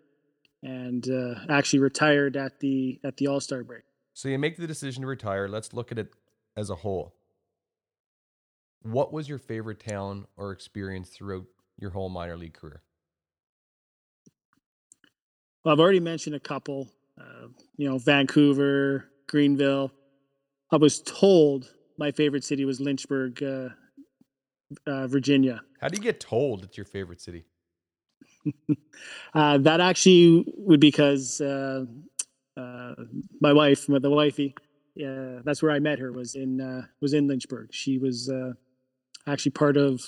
[0.63, 3.83] and uh, actually retired at the at the All Star break.
[4.15, 5.49] So you make the decision to retire.
[5.49, 6.13] Let's look at it
[6.57, 7.15] as a whole.
[8.83, 11.47] What was your favorite town or experience throughout
[11.79, 12.83] your whole minor league career?
[15.65, 16.91] Well, I've already mentioned a couple.
[17.19, 19.93] Uh, you know, Vancouver, Greenville.
[20.71, 23.69] I was told my favorite city was Lynchburg, uh,
[24.87, 25.63] uh, Virginia.
[25.81, 27.45] How do you get told it's your favorite city?
[29.35, 31.85] uh, that actually would be because uh,
[32.57, 32.95] uh,
[33.41, 34.55] my wife, the wifey,
[34.95, 36.13] yeah, that's where I met her.
[36.13, 37.73] Was in uh, was in Lynchburg.
[37.73, 38.53] She was uh,
[39.27, 40.03] actually part of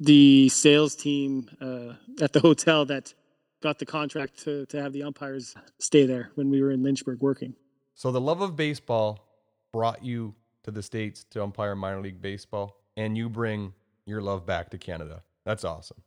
[0.00, 3.14] the sales team uh, at the hotel that
[3.62, 7.20] got the contract to to have the umpires stay there when we were in Lynchburg
[7.20, 7.54] working.
[7.94, 9.26] So the love of baseball
[9.72, 13.72] brought you to the states to umpire minor league baseball, and you bring
[14.06, 15.22] your love back to Canada.
[15.44, 16.02] That's awesome.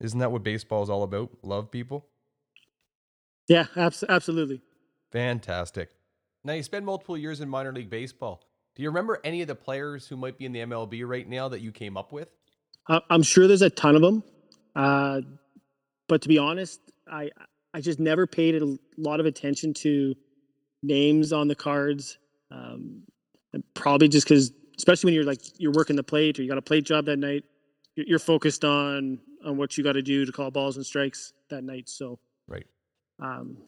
[0.00, 1.30] Isn't that what baseball is all about?
[1.42, 2.06] Love people.
[3.48, 4.62] Yeah, abs- absolutely.
[5.12, 5.90] Fantastic.
[6.44, 8.42] Now you spent multiple years in minor league baseball.
[8.74, 11.48] Do you remember any of the players who might be in the MLB right now
[11.48, 12.30] that you came up with?
[12.88, 14.24] I'm sure there's a ton of them,
[14.74, 15.20] uh,
[16.08, 17.30] but to be honest, I
[17.72, 20.14] I just never paid a lot of attention to
[20.82, 22.18] names on the cards.
[22.50, 23.02] Um,
[23.74, 26.62] probably just because, especially when you're like you're working the plate or you got a
[26.62, 27.44] plate job that night,
[27.96, 31.34] you're, you're focused on on what you got to do to call balls and strikes
[31.50, 31.88] that night.
[31.88, 32.66] So right.
[33.18, 33.58] Um,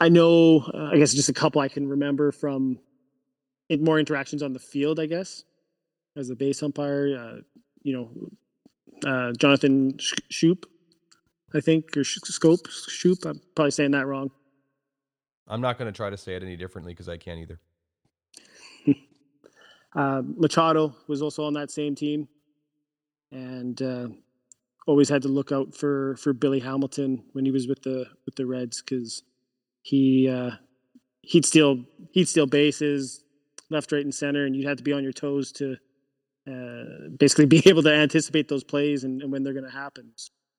[0.00, 2.78] I know, uh, I guess just a couple I can remember from
[3.68, 5.44] it, more interactions on the field, I guess,
[6.16, 7.16] as a base umpire.
[7.16, 7.40] Uh,
[7.82, 9.98] you know, uh, Jonathan
[10.32, 10.64] Schoop,
[11.54, 13.24] I think, or Scope, Shoop.
[13.24, 14.30] I'm probably saying that wrong.
[15.46, 17.60] I'm not going to try to say it any differently because I can't either.
[19.96, 22.28] Uh, Machado was also on that same team,
[23.32, 24.08] and uh,
[24.86, 28.34] always had to look out for for Billy Hamilton when he was with the with
[28.36, 29.22] the Reds because
[29.82, 30.50] he uh,
[31.22, 33.24] he'd steal he'd steal bases
[33.70, 35.76] left, right, and center, and you'd have to be on your toes to
[36.48, 40.12] uh, basically be able to anticipate those plays and, and when they're going to happen.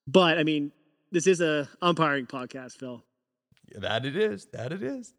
[0.08, 0.72] But I mean,
[1.12, 3.04] this is a umpiring podcast, Phil.
[3.72, 4.46] Yeah, that it is.
[4.54, 5.14] That it is.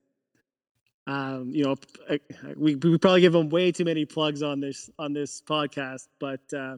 [1.08, 1.76] Um, you know,
[2.54, 6.40] we we probably give them way too many plugs on this on this podcast, but
[6.52, 6.76] uh,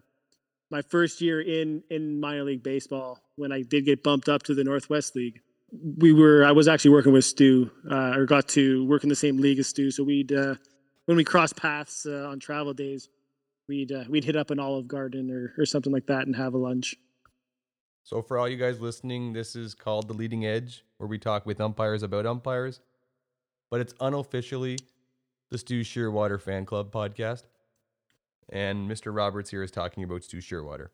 [0.71, 4.55] my first year in in minor league baseball, when I did get bumped up to
[4.55, 5.41] the Northwest League,
[5.99, 9.17] we were I was actually working with Stu, uh, or got to work in the
[9.17, 9.91] same league as Stu.
[9.91, 10.55] So we'd uh,
[11.07, 13.09] when we crossed paths uh, on travel days,
[13.67, 16.55] we'd uh, we'd hit up an Olive Garden or or something like that and have
[16.55, 16.95] a lunch.
[18.05, 21.47] So for all you guys listening, this is called the Leading Edge, where we talk
[21.47, 22.81] with umpires about umpires,
[23.71, 24.79] but it's unofficially
[25.51, 27.45] the Stu Scheurwater Fan Club podcast.
[28.49, 29.15] And Mr.
[29.15, 30.89] Roberts here is talking about Stu Scheurwater,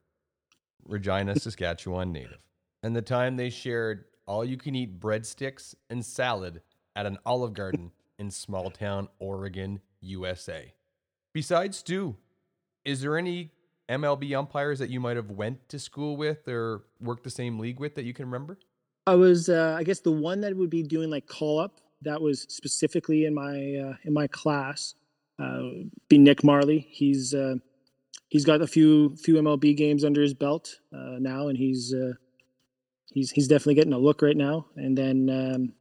[0.85, 2.39] Regina, Saskatchewan native.
[2.83, 6.61] And the time they shared all you can eat breadsticks and salad
[6.95, 10.73] at an Olive Garden in small town Oregon, USA.
[11.33, 12.17] Besides Stu,
[12.85, 13.53] is there any
[13.89, 17.79] MLB umpires that you might have went to school with or worked the same league
[17.79, 18.59] with that you can remember?
[19.07, 21.81] I was, uh, I guess, the one that would be doing like call up.
[22.03, 24.95] That was specifically in my uh, in my class.
[25.39, 25.63] Uh,
[26.09, 26.87] be Nick Mahrley.
[26.91, 27.57] He's uh,
[28.29, 32.13] he's got a few few MLB games under his belt uh, now, and he's uh,
[33.13, 34.67] he's he's definitely getting a look right now.
[34.77, 35.73] And then um,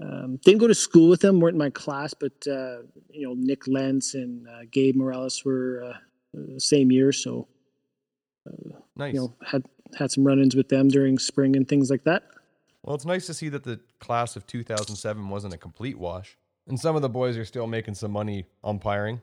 [0.00, 3.34] um, didn't go to school with them, weren't in my class, but uh, you know
[3.36, 5.98] Nick Lentz and uh, Gabe Morales were uh,
[6.34, 7.48] the same year, so
[8.46, 9.14] uh, nice.
[9.14, 9.64] You know, had
[9.96, 12.24] had some run-ins with them during spring and things like that.
[12.86, 16.78] Well, it's nice to see that the class of 2007 wasn't a complete wash, and
[16.78, 19.20] some of the boys are still making some money umpiring.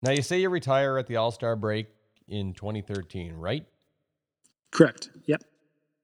[0.00, 1.88] Now, you say you retire at the All Star break
[2.28, 3.66] in 2013, right?
[4.70, 5.10] Correct.
[5.26, 5.42] Yep.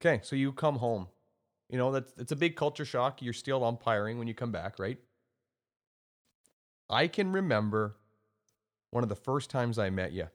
[0.01, 1.07] Okay, so you come home.
[1.69, 3.21] You know, that's it's a big culture shock.
[3.21, 4.97] You're still umpiring when you come back, right?
[6.89, 7.95] I can remember
[8.91, 10.27] one of the first times I met you.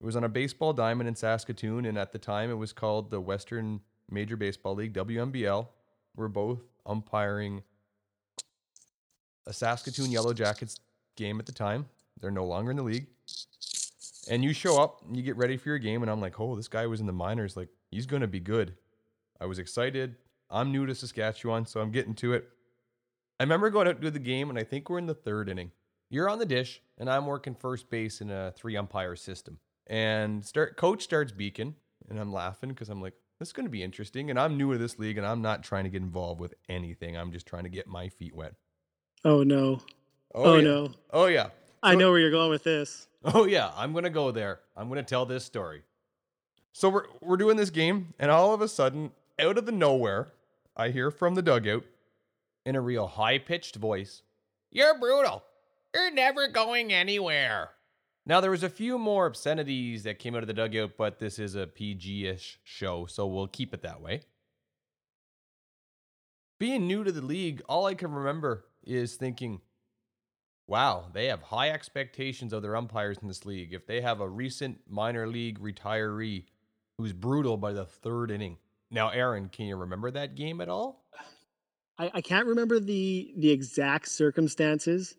[0.00, 3.10] It was on a baseball diamond in Saskatoon, and at the time it was called
[3.10, 5.68] the Western Major Baseball League, WMBL.
[6.16, 7.62] We're both umpiring
[9.46, 10.78] a Saskatoon Yellow Jackets
[11.16, 11.86] game at the time.
[12.20, 13.08] They're no longer in the league.
[14.30, 16.56] And you show up and you get ready for your game, and I'm like, oh,
[16.56, 17.56] this guy was in the minors.
[17.56, 18.74] Like, he's going to be good.
[19.38, 20.16] I was excited.
[20.50, 22.48] I'm new to Saskatchewan, so I'm getting to it.
[23.38, 25.72] I remember going out to the game, and I think we're in the third inning.
[26.10, 29.58] You're on the dish, and I'm working first base in a three umpire system.
[29.86, 31.74] And start coach starts beaking,
[32.08, 34.30] and I'm laughing because I'm like, this is going to be interesting.
[34.30, 37.16] And I'm new to this league and I'm not trying to get involved with anything.
[37.16, 38.54] I'm just trying to get my feet wet.
[39.24, 39.80] Oh no.
[40.34, 40.62] Oh, oh yeah.
[40.62, 40.92] no.
[41.12, 41.48] Oh, yeah.
[41.82, 43.08] I know where you're going with this.
[43.22, 44.60] Oh yeah, I'm gonna go there.
[44.74, 45.82] I'm gonna tell this story.
[46.72, 50.28] So we're we're doing this game, and all of a sudden, out of the nowhere,
[50.74, 51.84] I hear from the dugout
[52.64, 54.22] in a real high pitched voice,
[54.70, 55.44] "You're brutal.
[55.94, 57.72] You're never going anywhere."
[58.30, 61.40] Now there was a few more obscenities that came out of the dugout, but this
[61.40, 64.20] is a PG-ish show, so we'll keep it that way.
[66.60, 69.62] Being new to the league, all I can remember is thinking,
[70.68, 73.74] wow, they have high expectations of their umpires in this league.
[73.74, 76.44] If they have a recent minor league retiree
[76.98, 78.58] who's brutal by the third inning.
[78.92, 81.04] Now, Aaron, can you remember that game at all?
[81.98, 85.16] I, I can't remember the the exact circumstances.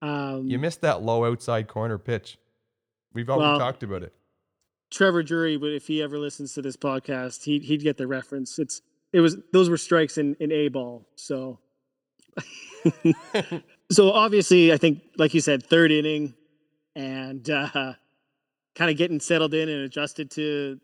[0.00, 2.38] Um, You missed that low outside corner pitch.
[3.14, 4.12] We've already Well- talked about it.
[4.90, 8.58] Trevor Jury, but if he ever listens to this podcast, he'd he'd get the reference.
[8.60, 8.80] It's
[9.12, 11.08] it was those were strikes in in a ball.
[11.16, 11.58] So
[13.90, 16.34] so obviously, I think like you said, third inning,
[16.94, 17.94] and uh,
[18.74, 20.78] kind of getting settled in and adjusted to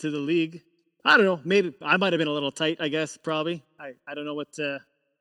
[0.00, 0.62] to the league.
[1.04, 1.40] I don't know.
[1.44, 2.78] Maybe I might have been a little tight.
[2.80, 3.64] I guess probably.
[3.80, 4.48] I I don't know what.
[4.58, 4.78] Uh,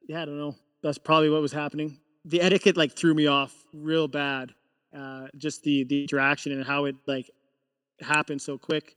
[0.08, 0.56] yeah, I don't know.
[0.84, 2.00] That's probably what was happening.
[2.26, 4.54] The etiquette like threw me off real bad.
[4.95, 7.29] Uh, just the the interaction and how it like
[8.01, 8.95] happened so quick.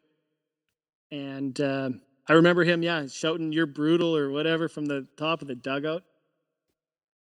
[1.11, 5.49] And um I remember him, yeah, shouting "You're brutal" or whatever from the top of
[5.49, 6.03] the dugout.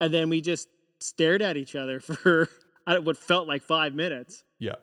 [0.00, 0.68] And then we just
[1.00, 2.48] stared at each other for
[2.86, 4.44] what felt like five minutes.
[4.58, 4.76] Yeah.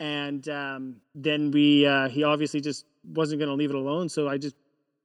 [0.00, 4.28] And um, then we, uh, he obviously just wasn't going to leave it alone, so
[4.28, 4.56] I just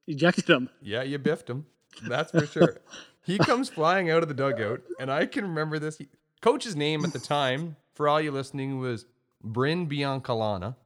[0.08, 0.68] ejected him.
[0.82, 1.66] Yeah, you biffed him.
[2.02, 2.78] That's for sure.
[3.24, 5.98] he comes flying out of the dugout, and I can remember this.
[5.98, 6.08] He,
[6.40, 9.06] coach's name at the time, for all you listening, was
[9.42, 10.76] Bryn Biancalana.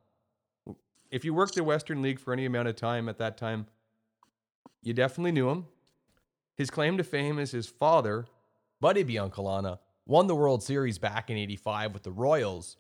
[1.11, 3.67] If you worked the Western League for any amount of time at that time,
[4.83, 5.67] you definitely knew him.
[6.57, 8.25] His claim to fame is his father,
[8.81, 12.79] Buddy Biancalana, won the World Series back in 85 with the Royals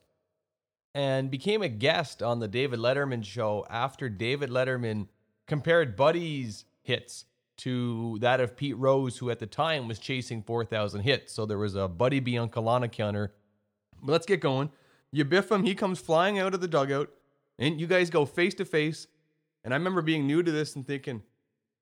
[0.94, 5.08] and became a guest on the David Letterman show after David Letterman
[5.46, 7.26] compared Buddy's hits
[7.58, 11.34] to that of Pete Rose, who at the time was chasing 4,000 hits.
[11.34, 13.34] So there was a Buddy Biancalana counter.
[14.02, 14.70] But let's get going.
[15.12, 17.10] You biff him, he comes flying out of the dugout,
[17.58, 19.06] and you guys go face to face.
[19.64, 21.22] And I remember being new to this and thinking,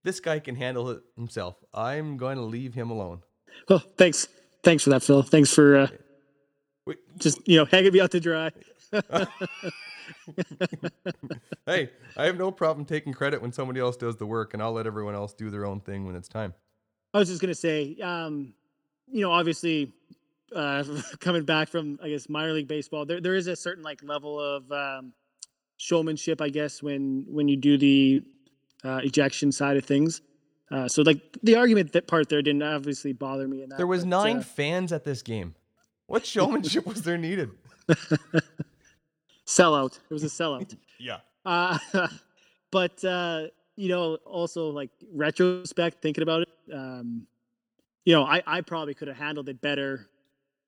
[0.03, 1.57] this guy can handle it himself.
[1.73, 3.21] I'm going to leave him alone.
[3.69, 4.29] Well, thanks,
[4.63, 5.23] thanks for that, Phil.
[5.23, 5.89] Thanks for uh,
[6.87, 8.51] Wait, just you know hanging me out to dry.
[11.67, 14.73] hey, I have no problem taking credit when somebody else does the work, and I'll
[14.73, 16.55] let everyone else do their own thing when it's time.
[17.15, 18.55] I was just gonna say, um,
[19.07, 19.93] you know, obviously,
[20.55, 20.85] uh,
[21.21, 24.41] coming back from I guess minor league baseball, there there is a certain like level
[24.41, 25.13] of um,
[25.77, 28.23] showmanship, I guess, when when you do the
[28.85, 30.23] uh, ejection side of things.
[30.71, 33.63] Uh, so like the argument that part there didn't obviously bother me.
[33.63, 35.55] In that, There was but, nine uh, fans at this game.
[36.07, 37.51] What showmanship was there needed?
[39.47, 39.99] sellout.
[40.09, 40.77] It was a sellout.
[40.99, 41.19] Yeah.
[41.45, 41.79] Uh,
[42.71, 47.27] but uh, you know, also like retrospect, thinking about it, um,
[48.05, 50.09] you know, I, I probably could have handled it better.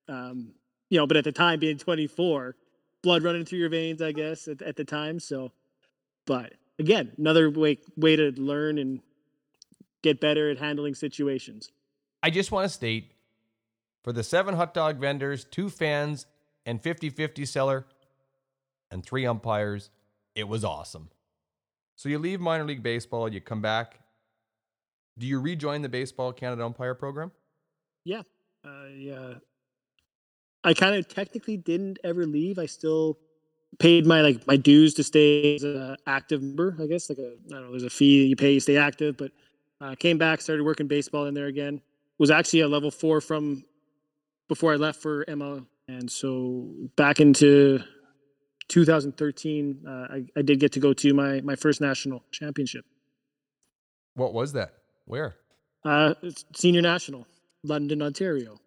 [0.08, 0.52] Um,
[0.90, 2.56] you know, but at the time being 24,
[3.02, 5.18] blood running through your veins, I guess, at, at the time.
[5.18, 5.52] So,
[6.26, 9.00] but again, another way way to learn and
[10.02, 11.70] get better at handling situations.
[12.22, 13.12] I just want to state
[14.02, 16.26] for the seven hot dog vendors, two fans,
[16.66, 17.86] and 50 50 seller,
[18.90, 19.90] and three umpires,
[20.34, 21.08] it was awesome.
[21.96, 24.00] So you leave minor league baseball, you come back.
[25.18, 27.32] Do you rejoin the Baseball Canada umpire program?
[28.04, 28.22] Yeah.
[28.64, 29.34] Uh, yeah.
[30.64, 32.58] I kind of technically didn't ever leave.
[32.58, 33.18] I still
[33.78, 36.76] paid my like my dues to stay as an active member.
[36.80, 37.70] I guess like a I don't know.
[37.70, 39.32] There's a fee you pay to stay active, but
[39.80, 41.80] uh, came back, started working baseball in there again.
[42.18, 43.64] Was actually a level four from
[44.48, 47.80] before I left for Emma, and so back into
[48.68, 52.84] 2013, uh, I, I did get to go to my my first national championship,
[54.14, 54.74] What was that?
[55.06, 55.36] Where?
[55.84, 56.14] uh,
[56.54, 57.26] senior national,
[57.64, 58.60] London, Ontario.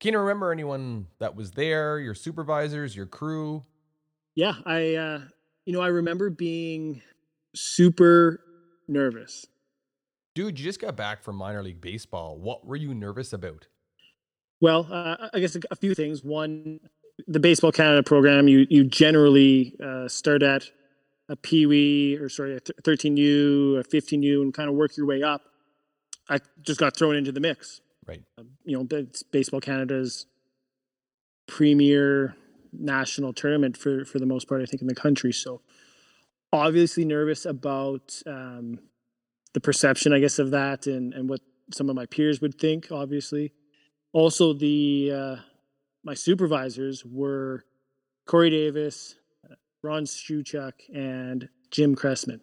[0.00, 3.64] Can you remember anyone that was there, your supervisors, your crew?
[4.34, 5.20] Yeah, I uh
[5.64, 7.02] you know, I remember being
[7.54, 8.40] super
[8.88, 9.46] nervous.
[10.34, 12.38] Dude, you just got back from minor league baseball.
[12.38, 13.66] What were you nervous about?
[14.60, 16.22] Well, uh, I guess a, few things.
[16.22, 16.80] One,
[17.26, 20.64] the Baseball Canada program, you you generally uh, start at
[21.28, 25.06] a Pee Wee or sorry, a th- 13U, a 15U, and kind of work your
[25.06, 25.42] way up.
[26.28, 27.80] I just got thrown into the mix.
[28.06, 28.22] Right.
[28.64, 30.26] You know, it's Baseball Canada's
[31.46, 32.36] premier
[32.72, 35.32] national tournament for for the most part, I think, in the country.
[35.32, 35.62] So
[36.52, 38.78] obviously nervous about um,
[39.54, 41.40] the perception, I guess, of that and, and what
[41.72, 43.52] some of my peers would think, obviously.
[44.12, 45.36] Also, the uh,
[46.04, 47.64] my supervisors were
[48.26, 49.16] Corey Davis,
[49.82, 52.40] Ron Shuchuk, and Jim Cressman.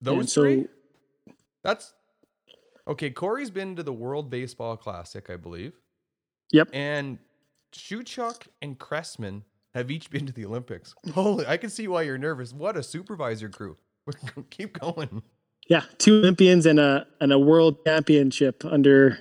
[0.00, 0.66] Those And so- three?
[1.64, 1.94] That's
[2.88, 3.10] okay.
[3.10, 5.72] Corey's been to the World Baseball Classic, I believe.
[6.52, 6.70] Yep.
[6.72, 7.18] And
[7.72, 9.42] Shuchuk and Cressman
[9.74, 10.94] have each been to the Olympics.
[11.14, 12.52] Holy, I can see why you're nervous.
[12.52, 13.76] What a supervisor crew.
[14.50, 15.22] Keep going.
[15.68, 19.18] Yeah, two Olympians and a and a world championship under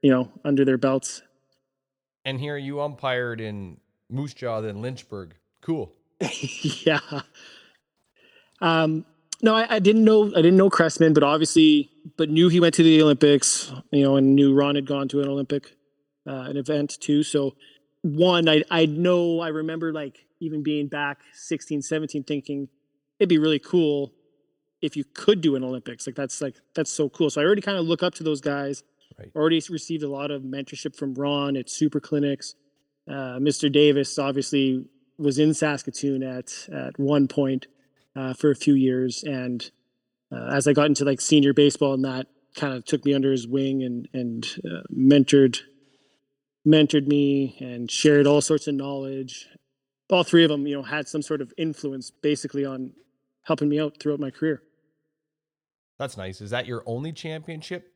[0.00, 1.22] you know under their belts.
[2.24, 5.34] And here you umpired in Moose Jaw, then Lynchburg.
[5.60, 5.92] Cool.
[6.20, 7.00] yeah.
[8.60, 9.04] Um,
[9.42, 12.74] no, I, I didn't know I didn't know Cressman, but obviously, but knew he went
[12.74, 13.72] to the Olympics.
[13.90, 15.76] You know, and knew Ron had gone to an Olympic,
[16.26, 17.22] uh, an event too.
[17.22, 17.54] So,
[18.02, 22.68] one, I I know I remember like even being back 16, 17, thinking
[23.18, 24.12] it'd be really cool
[24.80, 26.06] if you could do an Olympics.
[26.06, 27.30] Like that's like that's so cool.
[27.30, 28.82] So I already kind of look up to those guys.
[29.18, 29.30] Right.
[29.34, 32.54] Already received a lot of mentorship from Ron at Super Clinics.
[33.08, 33.72] Uh, Mr.
[33.72, 34.84] Davis obviously
[35.16, 37.66] was in Saskatoon at at one point
[38.14, 39.70] uh, for a few years, and
[40.32, 42.26] uh, as I got into like senior baseball, and that
[42.56, 45.60] kind of took me under his wing and and uh, mentored
[46.66, 49.46] mentored me and shared all sorts of knowledge.
[50.10, 52.92] All three of them, you know, had some sort of influence basically on
[53.42, 54.62] helping me out throughout my career.
[55.98, 56.40] That's nice.
[56.40, 57.92] Is that your only championship?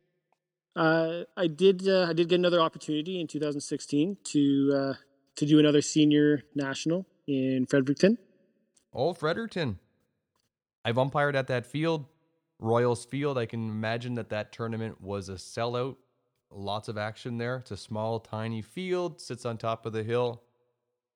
[0.74, 1.87] Uh, I did.
[1.87, 4.95] Uh, I did get another opportunity in 2016 to uh,
[5.37, 8.18] to do another senior national in Fredericton.
[8.93, 9.78] Oh, Fredericton.
[10.85, 12.07] I've umpired at that field,
[12.62, 13.36] Royals Field.
[13.36, 15.96] I can imagine that that tournament was a sellout.
[16.50, 17.56] Lots of action there.
[17.56, 20.42] It's a small, tiny field, sits on top of the hill.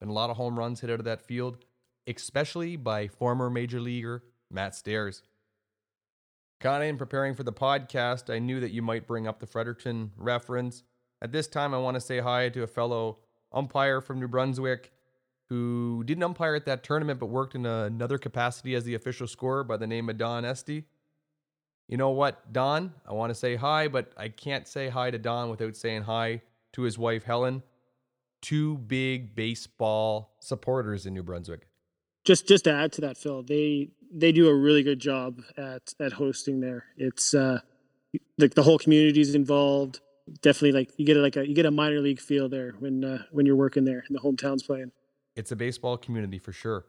[0.01, 1.59] Been a lot of home runs hit out of that field,
[2.07, 5.23] especially by former major leaguer Matt Stairs.
[6.59, 9.47] Kind of in preparing for the podcast, I knew that you might bring up the
[9.47, 10.85] Fredericton reference.
[11.23, 13.19] At this time, I want to say hi to a fellow
[13.53, 14.91] umpire from New Brunswick
[15.49, 19.63] who didn't umpire at that tournament but worked in another capacity as the official scorer
[19.63, 20.85] by the name of Don Esty.
[21.89, 22.93] You know what, Don?
[23.07, 26.43] I want to say hi, but I can't say hi to Don without saying hi
[26.73, 27.63] to his wife, Helen.
[28.43, 31.69] Two big baseball supporters in New Brunswick.
[32.25, 35.95] Just just to add to that, Phil, they they do a really good job at
[36.01, 36.87] at hosting there.
[36.97, 37.61] It's uh,
[38.37, 40.01] like the whole community is involved.
[40.43, 43.05] Definitely, like you get a, like a you get a minor league feel there when
[43.05, 44.91] uh, when you're working there and the hometown's playing.
[45.37, 46.87] It's a baseball community for sure.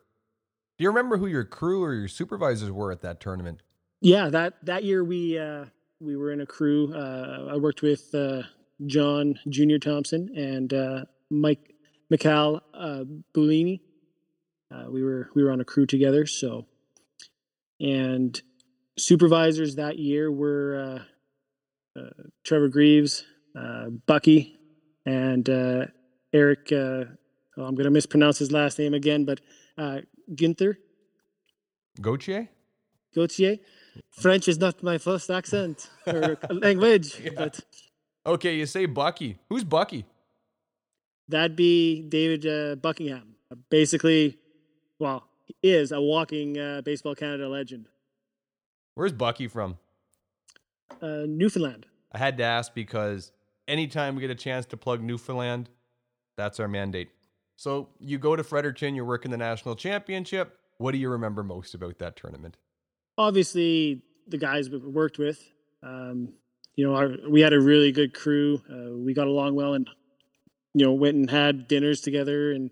[0.78, 3.62] Do you remember who your crew or your supervisors were at that tournament?
[4.02, 5.66] Yeah, that that year we uh,
[6.00, 6.94] we were in a crew.
[6.94, 8.44] Uh, I worked with uh,
[8.86, 11.74] John Junior Thompson and uh, Mike
[12.12, 13.04] Mikal uh,
[13.36, 13.82] Bulini.
[14.74, 16.26] Uh, we were we were on a crew together.
[16.26, 16.68] So,
[17.80, 18.40] and
[19.00, 21.04] supervisors that year were
[21.96, 22.10] uh, uh,
[22.44, 23.24] Trevor Greaves,
[23.58, 24.58] uh, Bucky,
[25.06, 25.86] and uh,
[26.34, 26.72] Eric.
[26.72, 27.06] Uh,
[27.58, 29.42] oh, I'm going to mispronounce his last name again, but
[29.78, 30.02] uh,
[30.36, 30.76] Günther
[32.00, 32.50] Gautier?
[33.16, 33.58] Gautier.
[34.12, 37.32] French is not my first accent or language, Yeah.
[37.36, 37.60] but
[38.26, 39.38] Okay, you say Bucky.
[39.50, 40.06] Who's Bucky?
[41.30, 43.36] that'd be David uh, Buckingham.
[43.70, 44.38] Basically,
[45.00, 47.88] well, he is a walking uh, Baseball Canada legend.
[48.96, 49.78] Where's Bucky from?
[51.02, 51.86] Uh, Newfoundland.
[52.12, 53.32] I had to ask because
[53.68, 55.70] anytime we get a chance to plug Newfoundland,
[56.38, 57.10] that's our mandate.
[57.58, 60.58] So you go to Fredericton, you're working the national championship.
[60.78, 62.58] What do you remember most about that tournament?
[63.18, 65.44] Obviously, the guys we worked with.
[65.84, 66.34] Um,
[66.76, 68.62] you know, our, we had a really good crew.
[68.70, 69.90] Uh, we got along well, and
[70.74, 72.52] you know, went and had dinners together.
[72.52, 72.70] And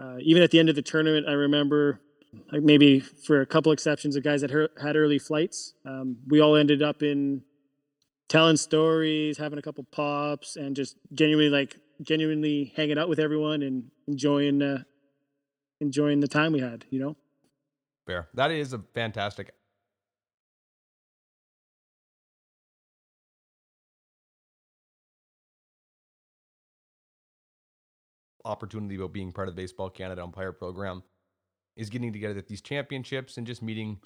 [0.00, 2.00] uh, even at the end of the tournament, I remember,
[2.52, 6.40] like maybe for a couple exceptions, of guys that her- had early flights, um, we
[6.40, 7.42] all ended up in
[8.28, 13.62] telling stories, having a couple pops, and just genuinely like genuinely hanging out with everyone
[13.62, 14.82] and enjoying uh,
[15.80, 16.84] enjoying the time we had.
[16.90, 17.16] You know.
[18.06, 18.28] Fair.
[18.34, 19.52] That is a fantastic.
[28.44, 31.02] Opportunity about being part of the Baseball Canada umpire program
[31.76, 33.98] is getting together at these championships and just meeting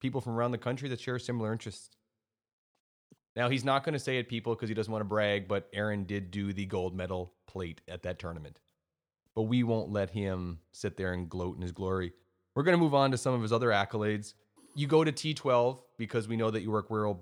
[0.00, 1.90] people from around the country that share similar interests.
[3.36, 5.68] Now, he's not going to say it, people, because he doesn't want to brag, but
[5.72, 8.58] Aaron did do the gold medal plate at that tournament.
[9.34, 12.12] But we won't let him sit there and gloat in his glory.
[12.54, 14.34] We're going to move on to some of his other accolades.
[14.74, 17.20] You go to T12 because we know that you work World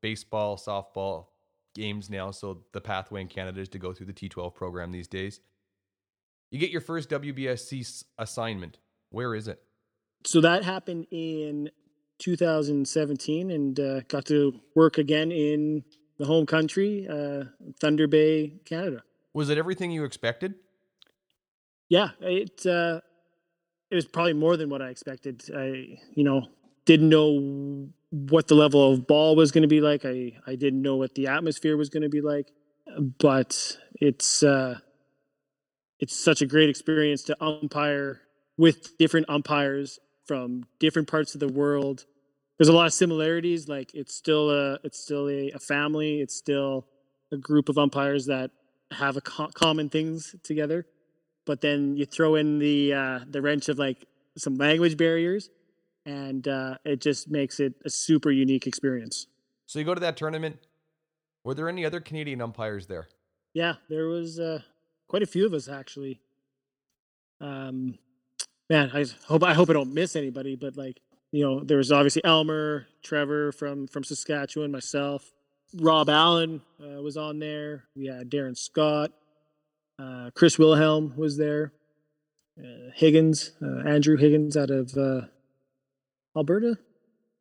[0.00, 1.26] Baseball, softball
[1.74, 2.30] games now.
[2.30, 5.40] So the pathway in Canada is to go through the T12 program these days.
[6.50, 8.78] You get your first WBSC assignment.
[9.10, 9.62] Where is it?
[10.24, 11.70] so that happened in
[12.18, 15.82] 2017 and uh, got to work again in
[16.18, 17.44] the home country, uh,
[17.80, 19.02] Thunder Bay, Canada.
[19.32, 20.54] Was it everything you expected?
[21.88, 23.00] Yeah, it uh,
[23.90, 25.42] it was probably more than what I expected.
[25.56, 26.48] I, you know,
[26.84, 30.04] didn't know what the level of ball was going to be like.
[30.04, 32.52] I I didn't know what the atmosphere was going to be like,
[33.18, 34.78] but it's uh,
[36.00, 38.22] it's such a great experience to umpire
[38.56, 42.06] with different umpires from different parts of the world.
[42.58, 43.68] There's a lot of similarities.
[43.68, 46.20] Like it's still a it's still a, a family.
[46.20, 46.86] It's still
[47.32, 48.50] a group of umpires that
[48.90, 50.86] have a co- common things together.
[51.46, 55.50] But then you throw in the uh, the wrench of like some language barriers,
[56.06, 59.26] and uh, it just makes it a super unique experience.
[59.66, 60.58] So you go to that tournament.
[61.44, 63.08] Were there any other Canadian umpires there?
[63.54, 64.60] Yeah, there was uh,
[65.10, 66.20] quite a few of us actually.
[67.40, 67.98] Um,
[68.70, 71.00] man, I hope I hope I don't miss anybody, but like
[71.32, 75.32] you know, there was obviously Elmer, Trevor from from Saskatchewan, myself,
[75.74, 77.84] Rob Allen uh, was on there.
[77.96, 79.10] We had Darren Scott,
[79.98, 81.72] uh, Chris Wilhelm was there,
[82.58, 85.22] uh, Higgins, uh, Andrew Higgins out of uh,
[86.36, 86.78] Alberta.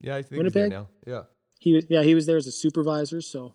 [0.01, 0.63] Yeah, I think Winnipeg?
[0.63, 0.87] he's there now.
[1.05, 1.23] Yeah.
[1.59, 3.21] He was yeah he was there as a supervisor.
[3.21, 3.53] So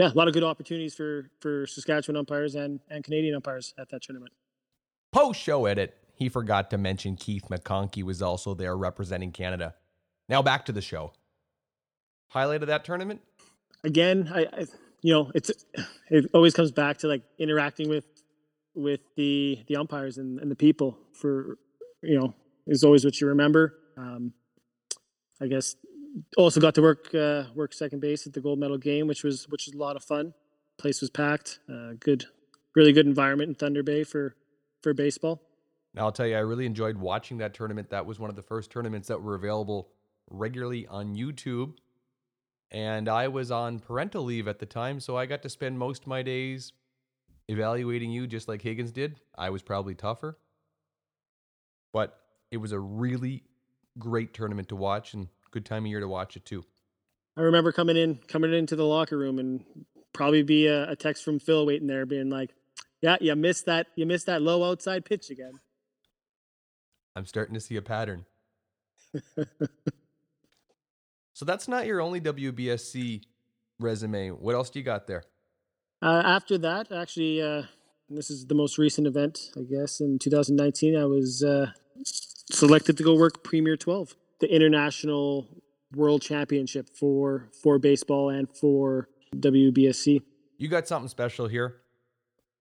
[0.00, 3.88] yeah, a lot of good opportunities for for Saskatchewan umpires and and Canadian umpires at
[3.90, 4.32] that tournament.
[5.12, 5.96] Post show edit.
[6.14, 9.74] He forgot to mention Keith McConkey was also there representing Canada.
[10.28, 11.12] Now back to the show.
[12.28, 13.20] Highlight of that tournament?
[13.84, 14.66] again, I, I
[15.02, 15.50] you know it's
[16.10, 18.04] it always comes back to like interacting with
[18.74, 21.58] with the the umpires and, and the people for
[22.02, 22.34] you know
[22.66, 23.74] is always what you remember.
[23.96, 24.32] Um,
[25.40, 25.76] I guess
[26.36, 29.48] also got to work uh, work second base at the gold medal game, which was
[29.48, 30.34] which was a lot of fun.
[30.78, 31.60] Place was packed.
[31.68, 32.26] Uh, good,
[32.74, 34.34] really good environment in Thunder Bay for
[34.82, 35.42] for baseball.
[35.94, 37.90] Now I'll tell you, I really enjoyed watching that tournament.
[37.90, 39.88] That was one of the first tournaments that were available
[40.30, 41.74] regularly on YouTube.
[42.70, 46.02] And I was on parental leave at the time, so I got to spend most
[46.02, 46.72] of my days
[47.48, 49.18] evaluating you just like Higgins did.
[49.36, 50.38] I was probably tougher.
[51.92, 52.16] But
[52.52, 53.42] it was a really
[53.98, 56.64] great tournament to watch and good time of year to watch it too.
[57.36, 59.64] I remember coming in coming into the locker room and
[60.12, 62.50] probably be a, a text from Phil waiting there, being like,
[63.00, 63.86] "Yeah, you missed that.
[63.96, 65.60] You missed that low outside pitch again."
[67.16, 68.24] I'm starting to see a pattern.
[71.32, 73.22] so that's not your only WBSC
[73.80, 74.30] resume.
[74.30, 75.24] What else do you got there?
[76.02, 77.62] Uh, after that, actually, uh,
[78.08, 80.00] this is the most recent event, I guess.
[80.00, 81.72] In 2019, I was uh,
[82.04, 85.46] selected to go work Premier 12, the international
[85.94, 90.22] world championship for for baseball and for WBSC.
[90.58, 91.76] You got something special here.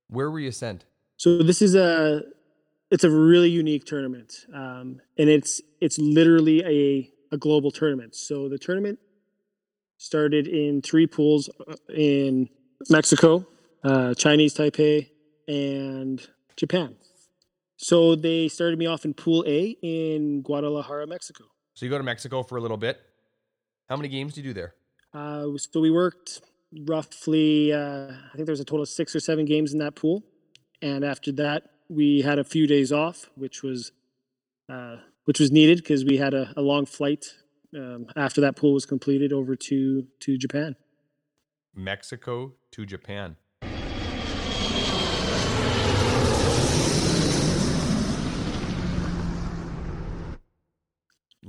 [0.08, 0.86] Where were you sent?
[1.18, 2.24] So this is a
[2.92, 8.16] it's a really unique tournament, um, and it's it's literally a a global tournament.
[8.16, 9.00] So the tournament
[9.98, 12.50] started in three pools uh, in
[12.90, 13.46] Mexico,
[13.84, 15.10] uh, Chinese Taipei,
[15.48, 16.26] and
[16.56, 16.96] Japan.
[17.78, 21.46] So they started me off in Pool A in Guadalajara, Mexico.
[21.80, 23.00] So you go to Mexico for a little bit.
[23.88, 24.74] How many games do you do there?
[25.14, 26.42] Uh, so we worked
[26.86, 29.96] roughly, uh, I think there was a total of six or seven games in that
[29.96, 30.22] pool,
[30.82, 33.94] and after that we had a few days off, which was
[34.68, 37.34] uh, which was needed because we had a, a long flight
[37.74, 40.76] um, after that pool was completed over to to Japan.
[41.74, 43.38] Mexico to Japan.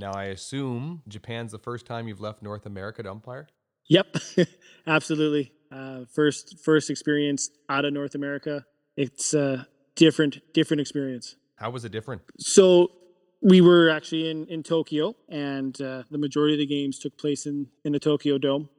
[0.01, 3.49] Now I assume Japan's the first time you've left North America to umpire.
[3.89, 4.17] Yep,
[4.87, 5.53] absolutely.
[5.71, 8.65] Uh, first first experience out of North America.
[8.97, 11.37] It's a different different experience.
[11.57, 12.23] How was it different?
[12.39, 12.93] So
[13.43, 17.45] we were actually in in Tokyo, and uh, the majority of the games took place
[17.45, 18.71] in in the Tokyo Dome.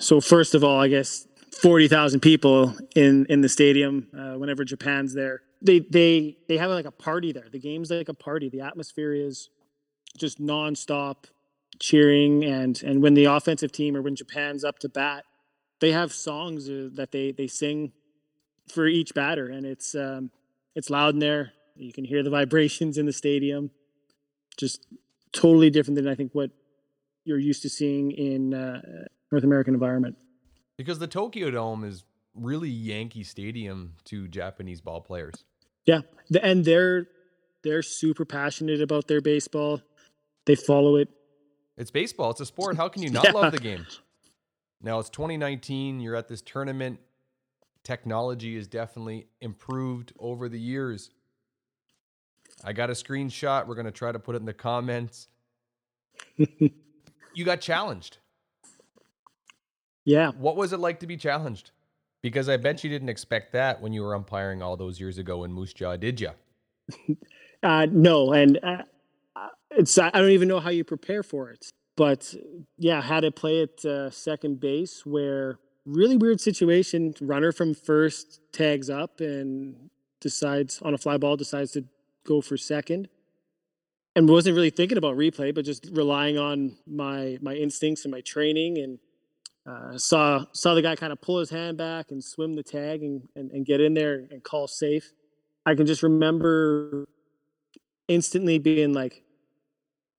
[0.00, 1.28] So first of all, I guess
[1.62, 4.08] forty thousand people in in the stadium.
[4.12, 7.46] Uh, whenever Japan's there, they they they have like a party there.
[7.52, 8.48] The game's like a party.
[8.48, 9.48] The atmosphere is
[10.16, 11.24] just nonstop
[11.80, 15.24] cheering, and and when the offensive team or when Japan's up to bat,
[15.80, 17.92] they have songs uh, that they they sing
[18.68, 20.30] for each batter, and it's um,
[20.74, 21.52] it's loud in there.
[21.74, 23.70] You can hear the vibrations in the stadium.
[24.56, 24.86] Just
[25.32, 26.50] totally different than I think what
[27.24, 28.80] you're used to seeing in uh,
[29.30, 30.16] North American environment.
[30.78, 32.04] Because the Tokyo Dome is
[32.34, 35.34] really Yankee Stadium to Japanese ball players.
[35.84, 36.00] Yeah,
[36.42, 37.06] and they're
[37.62, 39.82] they're super passionate about their baseball.
[40.46, 41.08] They follow it.
[41.76, 42.30] It's baseball.
[42.30, 42.76] It's a sport.
[42.76, 43.32] How can you not Yeah.
[43.32, 43.86] love the game?
[44.82, 46.00] Now it's 2019.
[46.00, 47.00] You're at this tournament.
[47.84, 51.10] Technology is definitely improved over the years.
[52.64, 53.66] I got a screenshot.
[53.66, 55.28] We're going to try to put it in the comments.
[56.36, 58.18] you got challenged.
[60.04, 60.30] Yeah.
[60.32, 61.72] What was it like to be challenged?
[62.22, 65.44] Because I bet you didn't expect that when you were umpiring all those years ago
[65.44, 66.30] in Moose Jaw, did you?
[67.62, 68.82] Uh, no, and uh,
[69.76, 71.70] it's I don't even know how you prepare for it.
[71.96, 72.34] But
[72.76, 77.14] yeah, had to play at uh, second base where really weird situation.
[77.20, 81.84] Runner from first tags up and decides on a fly ball decides to
[82.26, 83.08] go for second,
[84.14, 88.20] and wasn't really thinking about replay, but just relying on my my instincts and my
[88.22, 88.98] training and.
[89.68, 93.02] Uh, saw saw the guy kind of pull his hand back and swim the tag
[93.02, 95.10] and, and, and get in there and call safe.
[95.66, 97.08] I can just remember
[98.06, 99.24] instantly being like,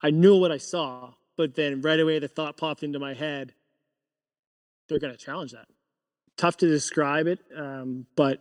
[0.02, 3.54] I knew what I saw, but then right away the thought popped into my head,
[4.88, 5.66] they're going to challenge that.
[6.36, 8.40] Tough to describe it, um, but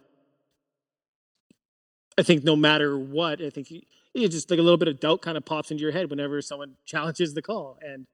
[2.18, 3.82] I think no matter what, I think you,
[4.28, 6.76] just like a little bit of doubt kind of pops into your head whenever someone
[6.86, 7.78] challenges the call.
[7.82, 8.06] And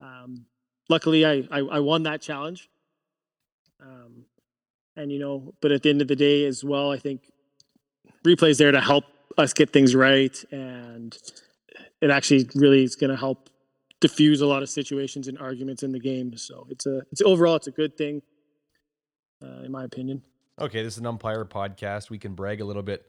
[0.00, 0.46] um,
[0.88, 2.68] luckily, I, I, I won that challenge.
[3.80, 4.24] Um,
[4.96, 7.30] and you know, but at the end of the day, as well, I think
[8.24, 9.04] replay's there to help
[9.36, 11.16] us get things right, and
[12.06, 13.50] it actually really is going to help
[14.00, 16.36] diffuse a lot of situations and arguments in the game.
[16.36, 18.22] So it's a it's overall it's a good thing,
[19.42, 20.22] uh, in my opinion.
[20.60, 22.08] Okay, this is an umpire podcast.
[22.08, 23.04] We can brag a little bit.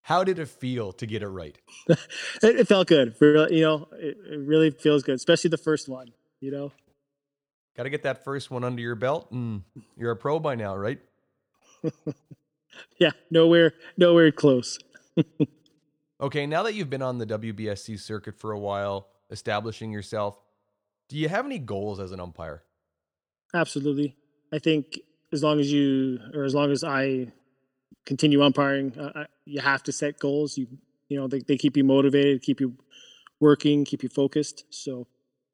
[0.00, 1.56] How did it feel to get it right?
[1.88, 1.98] it,
[2.42, 3.16] it, felt good.
[3.16, 6.08] For, You know, it, it really feels good, especially the first one.
[6.40, 6.72] You know,
[7.76, 9.62] got to get that first one under your belt, and
[9.96, 11.00] you're a pro by now, right?
[12.98, 14.78] yeah, nowhere, nowhere close.
[16.20, 20.38] okay, now that you've been on the WBSC circuit for a while, establishing yourself,
[21.08, 22.62] do you have any goals as an umpire?
[23.54, 24.16] Absolutely.
[24.52, 25.00] I think
[25.32, 27.32] as long as you, or as long as I
[28.06, 30.56] continue umpiring, uh, you have to set goals.
[30.56, 30.66] You,
[31.08, 32.76] you know, they, they keep you motivated, keep you
[33.40, 34.64] working, keep you focused.
[34.70, 35.06] So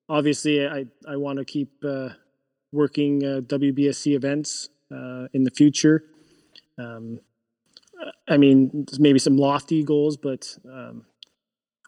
[0.09, 2.11] obviously, I, I want to keep uh,
[2.73, 6.05] working uh, WBSC events uh, in the future.
[6.79, 7.21] Um,
[8.29, 11.05] I mean, maybe some lofty goals, but um,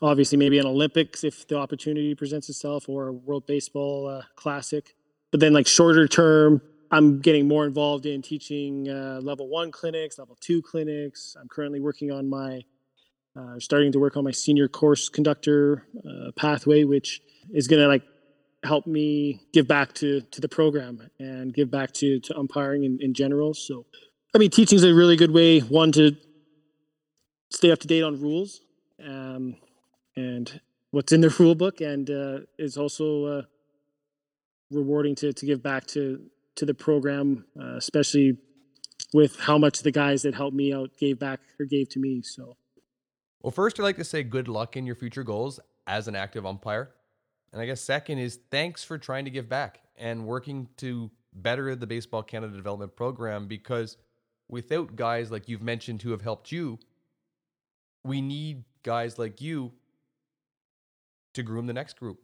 [0.02, 4.94] obviously maybe an Olympics if the opportunity presents itself, or a World Baseball uh, Classic.
[5.30, 6.60] But then, like shorter term,
[6.90, 11.36] I'm getting more involved in teaching uh, level one clinics, level two clinics.
[11.40, 12.62] I'm currently working on my,
[13.34, 17.22] uh, starting to work on my senior course conductor uh, pathway, which
[17.54, 18.02] is going to like
[18.64, 22.98] help me give back to to the program and give back to to umpiring in,
[23.00, 23.54] in general.
[23.54, 23.86] So
[24.35, 26.16] I mean, teaching is a really good way one to
[27.51, 28.62] stay up to date on rules
[29.05, 29.57] um,
[30.16, 30.61] and
[30.91, 32.39] what's in the rule book, and uh,
[32.78, 33.43] also uh,
[34.70, 36.22] rewarding to to give back to
[36.55, 38.39] to the program, uh, especially
[39.12, 42.22] with how much the guys that helped me out gave back or gave to me.
[42.22, 42.57] So,
[43.43, 46.47] well, first, I'd like to say good luck in your future goals as an active
[46.47, 46.91] umpire,
[47.53, 51.74] and I guess second is thanks for trying to give back and working to better
[51.76, 53.99] the Baseball Canada Development Program because
[54.53, 56.78] without guys like you've mentioned who have helped you,
[58.05, 59.72] we need guys like you
[61.32, 62.20] to groom the next group.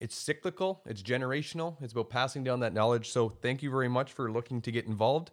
[0.00, 3.10] It's cyclical, it's generational, it's about passing down that knowledge.
[3.10, 5.30] So, thank you very much for looking to get involved.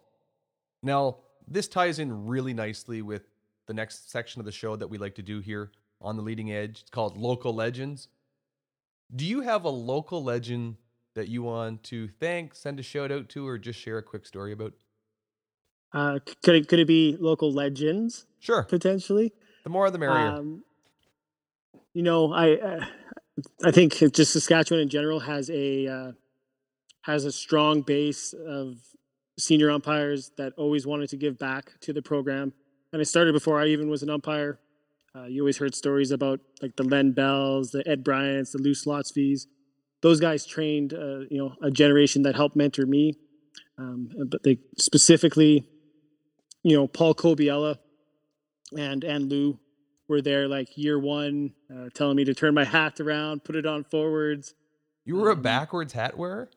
[0.82, 1.16] Now,
[1.48, 3.22] this ties in really nicely with
[3.66, 5.72] the next section of the show that we like to do here
[6.02, 6.82] on the leading edge.
[6.82, 8.08] It's called Local Legends.
[9.16, 10.76] Do you have a local legend
[11.14, 14.26] that you want to thank, send a shout out to, or just share a quick
[14.26, 14.74] story about?
[15.94, 18.26] Uh, could it could it be local legends?
[18.40, 18.62] Sure.
[18.64, 19.32] Potentially.
[19.64, 20.28] The more the merrier.
[20.28, 20.64] Um,
[21.94, 22.84] you know, I uh,
[23.64, 26.12] I think just Saskatchewan in general has a uh,
[27.02, 28.76] has a strong base of
[29.38, 32.52] senior umpires that always wanted to give back to the program.
[32.92, 34.58] And it started before I even was an umpire.
[35.14, 38.72] Uh, you always heard stories about like the Len Bells, the Ed Bryants, the Lou
[38.72, 39.46] Slotsvies.
[40.00, 43.14] Those guys trained, uh, you know, a generation that helped mentor me.
[43.78, 45.66] Um, but they specifically
[46.62, 47.78] you know, Paul Kobiela
[48.76, 49.58] and and Lou
[50.08, 53.66] were there like year one, uh, telling me to turn my hat around, put it
[53.66, 54.54] on forwards.
[55.04, 56.50] You were a backwards hat wearer.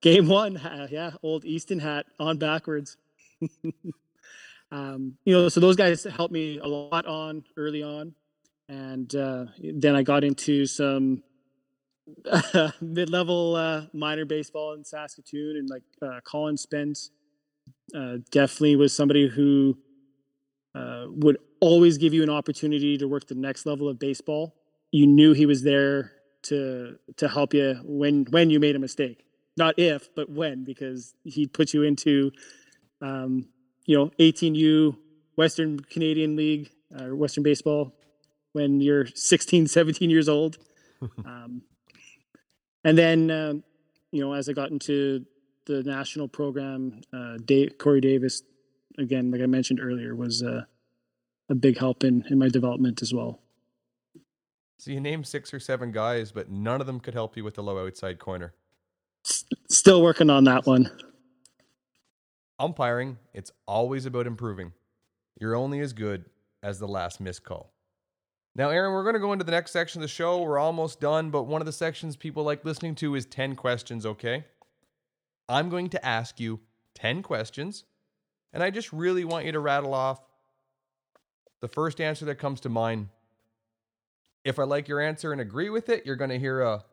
[0.00, 2.96] Game one, uh, yeah, old Easton hat on backwards.
[4.72, 8.14] um, you know, so those guys helped me a lot on early on,
[8.68, 11.22] and uh, then I got into some
[12.80, 17.10] mid-level uh, minor baseball in Saskatoon, and like uh, Colin Spence
[17.94, 19.76] uh, definitely was somebody who
[20.74, 24.54] uh, would always give you an opportunity to work the next level of baseball.
[24.92, 26.12] You knew he was there
[26.42, 29.24] to to help you when when you made a mistake,
[29.56, 32.32] not if, but when, because he'd put you into,
[33.02, 33.48] um,
[33.84, 34.96] you know, 18U
[35.36, 37.94] Western Canadian League uh, Western baseball
[38.52, 40.58] when you're 16, 17 years old.
[41.24, 41.62] um,
[42.84, 43.64] and then, um,
[44.10, 45.24] you know, as I got into
[45.66, 48.42] the national program, uh, Dave, Corey Davis,
[48.98, 50.62] again, like I mentioned earlier, was uh,
[51.48, 53.40] a big help in, in my development as well.
[54.78, 57.54] So you named six or seven guys, but none of them could help you with
[57.54, 58.54] the low outside corner.
[59.26, 60.90] S- still working on that one.
[62.58, 64.72] Umpiring, it's always about improving.
[65.38, 66.24] You're only as good
[66.62, 67.72] as the last missed call.
[68.54, 70.42] Now, Aaron, we're going to go into the next section of the show.
[70.42, 74.04] We're almost done, but one of the sections people like listening to is 10 questions,
[74.04, 74.44] okay?
[75.50, 76.60] I'm going to ask you
[76.94, 77.84] 10 questions,
[78.52, 80.20] and I just really want you to rattle off
[81.60, 83.08] the first answer that comes to mind.
[84.44, 86.84] If I like your answer and agree with it, you're going to hear a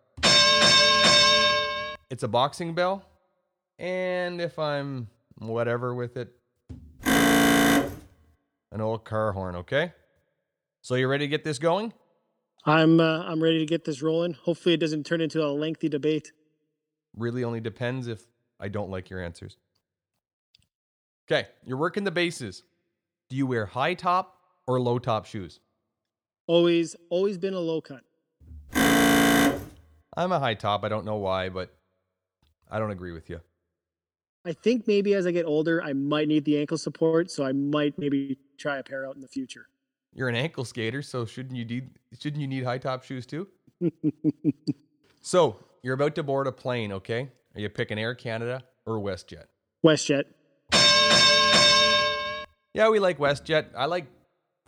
[2.09, 3.05] it's a boxing bell.
[3.77, 6.33] And if I'm whatever with it,
[7.03, 9.93] an old car horn, okay?
[10.81, 11.93] So you ready to get this going?
[12.65, 14.33] I'm uh, I'm ready to get this rolling.
[14.33, 16.31] Hopefully, it doesn't turn into a lengthy debate.
[17.15, 18.23] Really only depends if
[18.59, 19.57] I don't like your answers.
[21.29, 22.63] Okay, you're working the bases.
[23.29, 25.59] Do you wear high top or low top shoes?
[26.47, 28.03] Always, always been a low cut.
[30.15, 30.83] I'm a high top.
[30.83, 31.75] I don't know why, but
[32.71, 33.41] I don't agree with you.
[34.45, 37.51] I think maybe as I get older, I might need the ankle support, so I
[37.51, 39.67] might maybe try a pair out in the future.
[40.13, 43.47] You're an ankle skater, so shouldn't you need shouldn't you need high top shoes too?
[45.21, 47.29] so you're about to board a plane, okay?
[47.57, 49.45] Are you picking Air Canada or WestJet?
[49.83, 50.25] WestJet.
[52.75, 53.69] Yeah, we like WestJet.
[53.75, 54.05] I like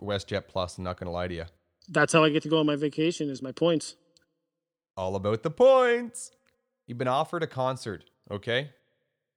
[0.02, 0.76] WestJet Plus.
[0.76, 1.44] I'm not gonna lie to you.
[1.88, 3.30] That's how I get to go on my vacation.
[3.30, 3.94] Is my points.
[4.96, 6.32] All about the points.
[6.88, 8.72] You've been offered a concert, okay?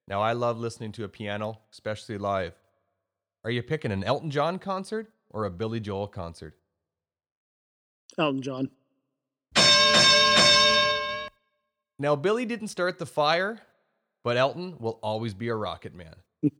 [0.07, 2.53] Now I love listening to a piano, especially live.
[3.43, 6.57] Are you picking an Elton John concert or a Billy Joel concert?
[8.17, 8.71] Elton John.
[12.03, 13.61] Now, Billy didn't start the fire,
[14.25, 16.15] but Elton will always be a rocket man.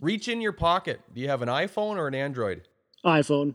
[0.00, 1.02] Reach in your pocket.
[1.12, 2.62] Do you have an iPhone or an Android?
[3.04, 3.54] iPhone.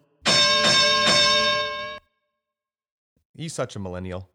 [3.34, 4.30] He's such a millennial.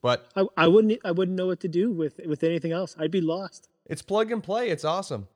[0.00, 2.96] But I, I wouldn't I wouldn't know what to do with with anything else.
[2.98, 3.68] I'd be lost.
[3.84, 4.70] it's plug and play.
[4.70, 5.28] It's awesome.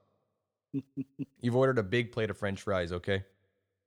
[1.43, 3.25] You've ordered a big plate of french fries, okay?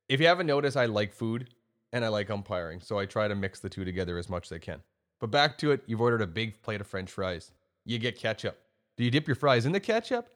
[0.08, 1.50] If you haven't noticed, I like food
[1.92, 4.52] and I like umpiring, so I try to mix the two together as much as
[4.52, 4.84] I can.
[5.20, 7.52] But back to it, you've ordered a big plate of french fries.
[7.86, 8.58] You get ketchup.
[8.98, 10.30] Do you dip your fries in the ketchup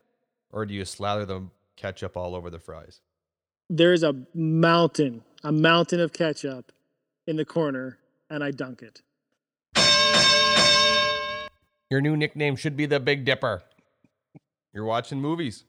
[0.51, 3.01] or do you slather the ketchup all over the fries?
[3.69, 6.71] There's a mountain, a mountain of ketchup
[7.25, 7.97] in the corner,
[8.29, 9.01] and I dunk it.
[11.89, 13.63] Your new nickname should be the Big Dipper.
[14.73, 15.63] You're watching movies.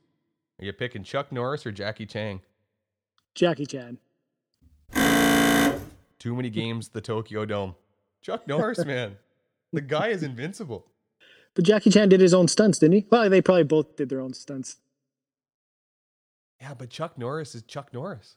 [0.58, 2.40] Are you picking Chuck Norris or Jackie Chan?
[3.34, 3.98] Jackie Chan.
[6.18, 7.74] Too many games, the Tokyo Dome.
[8.24, 9.18] Chuck Norris, man.
[9.72, 10.86] The guy is invincible.
[11.54, 13.06] But Jackie Chan did his own stunts, didn't he?
[13.10, 14.78] Well, they probably both did their own stunts.
[16.60, 18.36] Yeah, but Chuck Norris is Chuck Norris.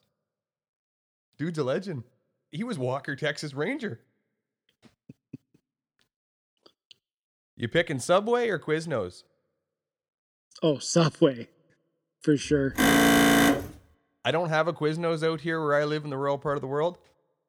[1.38, 2.04] Dude's a legend.
[2.52, 4.02] He was Walker, Texas Ranger.
[7.56, 9.24] You picking Subway or Quiznos?
[10.62, 11.48] Oh, Subway,
[12.22, 12.74] for sure.
[12.78, 16.62] I don't have a Quiznos out here where I live in the rural part of
[16.62, 16.98] the world,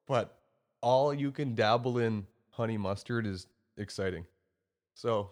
[0.07, 0.38] but
[0.81, 4.27] all you can dabble in honey mustard is exciting.
[4.95, 5.31] So,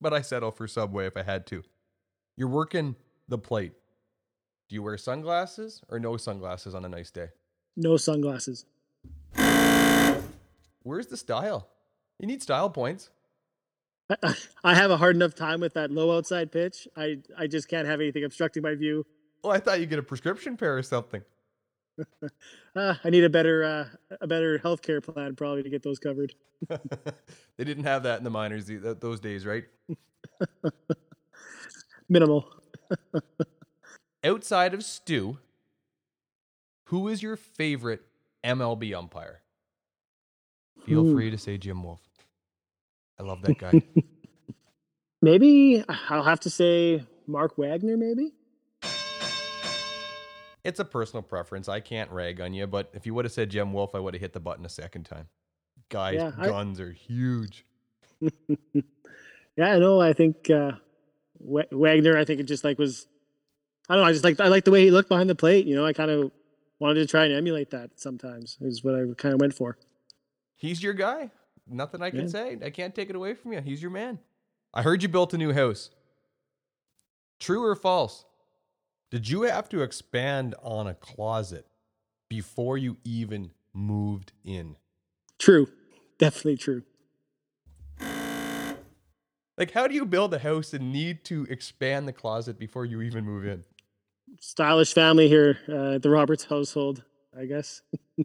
[0.00, 1.62] but I settle for Subway if I had to.
[2.36, 2.96] You're working
[3.28, 3.72] the plate.
[4.68, 7.28] Do you wear sunglasses or no sunglasses on a nice day?
[7.76, 8.66] No sunglasses.
[10.82, 11.68] Where's the style?
[12.18, 13.10] You need style points.
[14.22, 14.34] I,
[14.64, 16.88] I have a hard enough time with that low outside pitch.
[16.96, 19.06] I, I just can't have anything obstructing my view.
[19.42, 21.22] Well, I thought you'd get a prescription pair or something.
[22.76, 26.34] Uh, I need a better uh, a better healthcare plan probably to get those covered.
[26.68, 29.64] they didn't have that in the minors th- th- those days, right?
[32.08, 32.48] Minimal.
[34.24, 35.38] Outside of Stu,
[36.86, 38.02] who is your favorite
[38.44, 39.42] MLB umpire?
[40.84, 41.14] Feel Ooh.
[41.14, 42.00] free to say Jim Wolf.
[43.18, 43.82] I love that guy.
[45.22, 47.98] Maybe I'll have to say Mark Wegner.
[47.98, 48.32] Maybe.
[50.64, 51.68] It's a personal preference.
[51.68, 54.14] I can't rag on you, but if you would have said Jim Wolf, I would
[54.14, 55.28] have hit the button a second time.
[55.88, 57.64] Guy's Yeah, I- guns are huge.
[59.56, 60.00] Yeah, I know.
[60.00, 60.72] I think uh,
[61.38, 62.16] Wa- Wegner.
[62.16, 63.06] I think it just like was.
[63.88, 64.08] I don't know.
[64.08, 65.66] I just like I like the way he looked behind the plate.
[65.66, 66.30] You know, I kind of
[66.78, 67.90] wanted to try and emulate that.
[68.00, 69.76] Sometimes is what I kind of went for.
[70.56, 71.30] He's your guy.
[71.68, 72.26] Nothing I can Yeah.
[72.28, 72.58] say.
[72.64, 73.60] I can't take it away from you.
[73.60, 74.18] He's your man.
[74.72, 75.90] I heard you built a new house.
[77.38, 78.24] True or false?
[79.10, 81.66] Did you have to expand on a closet
[82.28, 84.76] before you even moved in.
[85.38, 85.68] True.
[86.18, 86.82] Definitely true.
[89.58, 93.02] Like, how do you build a house and need to expand the closet before you
[93.02, 93.64] even move in?
[94.40, 97.04] Stylish family here uh, the Roberts household,
[97.38, 97.82] I guess.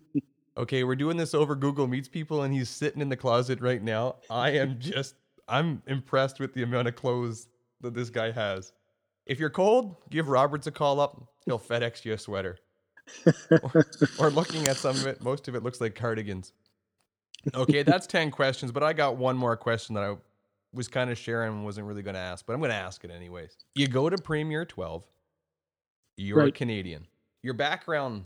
[0.58, 3.84] Okay, we're doing this over Google Meets people, and he's sitting in the closet right
[3.84, 4.16] now.
[4.30, 5.16] I am just,
[5.50, 7.50] I'm impressed with the amount of clothes
[7.82, 8.72] that this guy has.
[9.26, 11.22] If you're cold, give Roberts a call up.
[11.46, 12.58] He'll FedEx you a sweater.
[13.52, 13.86] or,
[14.20, 16.54] or looking at some of it, most of it looks like cardigans.
[17.54, 20.16] Okay, that's 10 questions, but I got one more question that I
[20.74, 23.04] was kind of sharing and wasn't really going to ask, but I'm going to ask
[23.04, 23.56] it anyways.
[23.76, 25.06] You go to Premier 12,
[26.18, 26.54] you're a Right.
[26.54, 27.08] Canadian.
[27.44, 28.26] Your background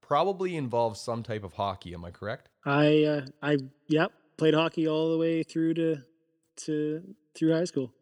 [0.00, 2.48] probably involves some type of hockey, am I correct?
[2.64, 5.96] I uh, I yep played hockey all the way through to
[6.58, 7.02] to
[7.34, 7.92] through high school.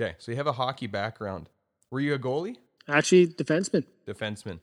[0.00, 1.48] Okay, so you have a hockey background.
[1.90, 2.56] Were you a goalie?
[2.86, 3.84] Actually, defenseman.
[4.06, 4.60] Defenseman.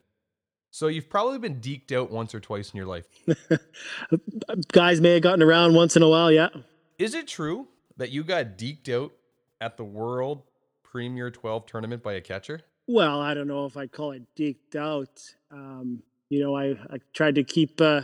[0.71, 3.05] So you've probably been deked out once or twice in your life.
[4.71, 6.31] Guys may have gotten around once in a while.
[6.31, 6.47] Yeah.
[6.97, 7.67] Is it true
[7.97, 9.11] that you got deked out
[9.59, 10.43] at the World
[10.83, 12.61] Premier 12 tournament by a catcher?
[12.87, 15.21] Well, I don't know if I'd call it deked out.
[15.51, 18.03] Um, you know, I, I tried to keep uh,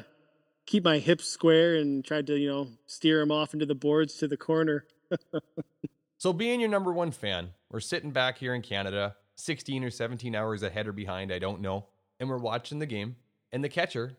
[0.66, 4.16] keep my hips square and tried to you know steer him off into the boards
[4.16, 4.86] to the corner.
[6.22, 10.36] So, being your number one fan, we're sitting back here in Canada, 16 or 17
[10.36, 11.88] hours ahead or behind, I don't know,
[12.20, 13.16] and we're watching the game,
[13.52, 14.18] and the catcher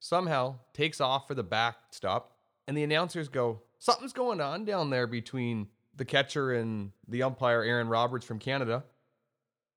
[0.00, 5.06] somehow takes off for the backstop, and the announcers go, Something's going on down there
[5.06, 8.82] between the catcher and the umpire, Aaron Roberts from Canada.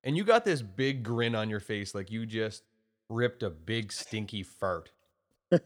[0.03, 2.63] And you got this big grin on your face like you just
[3.07, 4.89] ripped a big stinky fart.
[5.51, 5.59] Do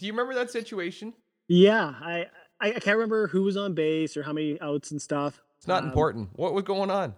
[0.00, 1.12] you remember that situation?
[1.48, 2.26] Yeah, I,
[2.60, 5.40] I I can't remember who was on base or how many outs and stuff.
[5.56, 6.28] It's not Um, important.
[6.34, 7.14] What was going on?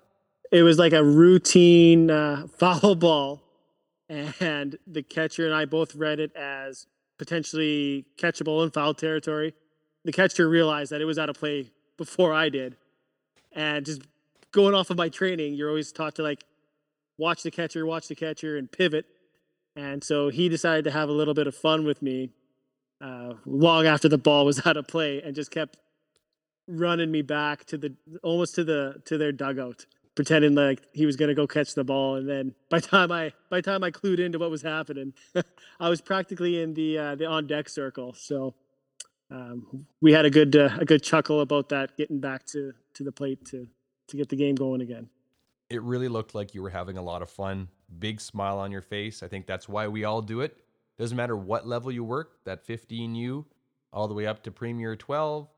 [0.51, 3.43] It was like a routine uh, foul ball,
[4.09, 6.87] and the catcher and I both read it as
[7.19, 9.55] potentially catchable in foul territory.
[10.05, 12.77] The catcher realized that it was out of play before I did,
[13.53, 14.03] and just
[14.53, 16.45] going off of my training, you're always taught to like
[17.19, 19.05] watch the catcher, watch the catcher, and pivot.
[19.77, 22.31] And so he decided to have a little bit of fun with me
[23.01, 25.77] uh, long after the ball was out of play, and just kept
[26.67, 31.17] running me back to the almost to the to their dugout pretending like he was
[31.17, 34.21] going to go catch the ball and then by time i by time i clued
[34.21, 35.13] into what was happening
[35.81, 38.55] i was practically in the uh, the on deck circle so
[39.33, 43.03] um, we had a good uh, a good chuckle about that getting back to to
[43.03, 43.67] the plate to
[44.07, 45.09] to get the game going again
[45.71, 47.69] it really looked like you were having a lot of fun.
[48.01, 49.23] Big smile on your face.
[49.23, 50.59] I think that's why we all do it.
[51.01, 53.47] Doesn't matter what level you work, that 15U
[53.91, 55.49] all the way up to Premier 12,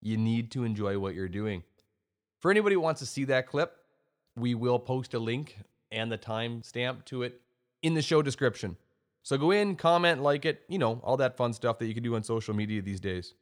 [0.00, 1.62] you need to enjoy what you're doing.
[2.40, 3.76] For anybody who wants to see that clip,
[4.36, 5.58] we will post a link
[5.92, 7.40] and the timestamp to it
[7.82, 8.76] in the show description.
[9.22, 12.02] So go in, comment, like it, you know, all that fun stuff that you can
[12.02, 13.34] do on social media these days.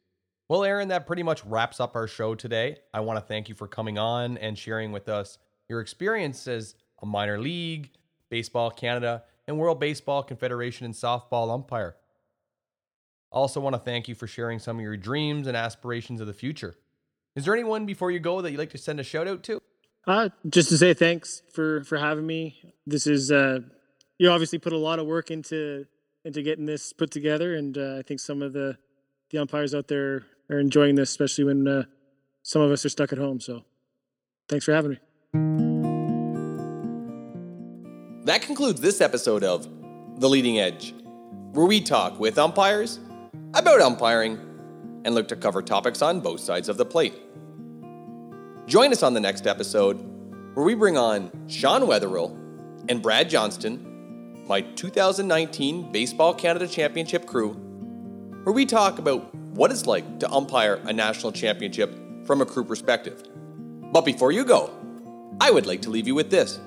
[0.47, 2.77] Well, Aaron, that pretty much wraps up our show today.
[2.93, 6.75] I want to thank you for coming on and sharing with us your experience as
[7.01, 7.89] a minor league,
[8.29, 11.95] Baseball Canada, and World Baseball Confederation and softball umpire.
[13.31, 16.33] Also, want to thank you for sharing some of your dreams and aspirations of the
[16.33, 16.75] future.
[17.35, 19.61] Is there anyone before you go that you'd like to send a shout out to?
[20.07, 23.59] uh, just to say thanks for for having me this is uh,
[24.17, 25.85] you obviously put a lot of work into
[26.23, 28.77] into getting this put together and uh, i think some of the
[29.29, 31.83] the umpires out there are enjoying this especially when uh,
[32.41, 33.63] some of us are stuck at home so
[34.49, 34.91] thanks for having
[35.33, 35.76] me
[38.27, 39.69] That concludes this episode of
[40.19, 40.93] The Leading Edge,
[41.53, 42.99] where we talk with umpires
[43.53, 44.33] about umpiring
[45.05, 47.13] and look to cover topics on both sides of the plate.
[48.65, 50.03] Join us on the next episode,
[50.55, 52.37] where we bring on Sean Wetherill
[52.89, 57.53] and Brad Johnston, my 2019 Baseball Canada Championship crew,
[58.43, 62.65] where we talk about what it's like to umpire a national championship from a crew
[62.65, 63.23] perspective.
[63.93, 64.69] But before you go,
[65.39, 66.59] I would like to leave you with this.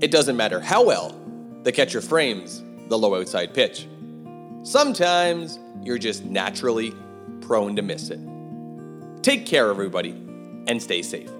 [0.00, 1.14] It doesn't matter how well
[1.62, 3.86] the catcher frames the low outside pitch.
[4.62, 6.94] Sometimes you're just naturally
[7.42, 8.18] prone to miss it.
[9.22, 10.12] Take care, everybody,
[10.66, 11.30] and stay safe.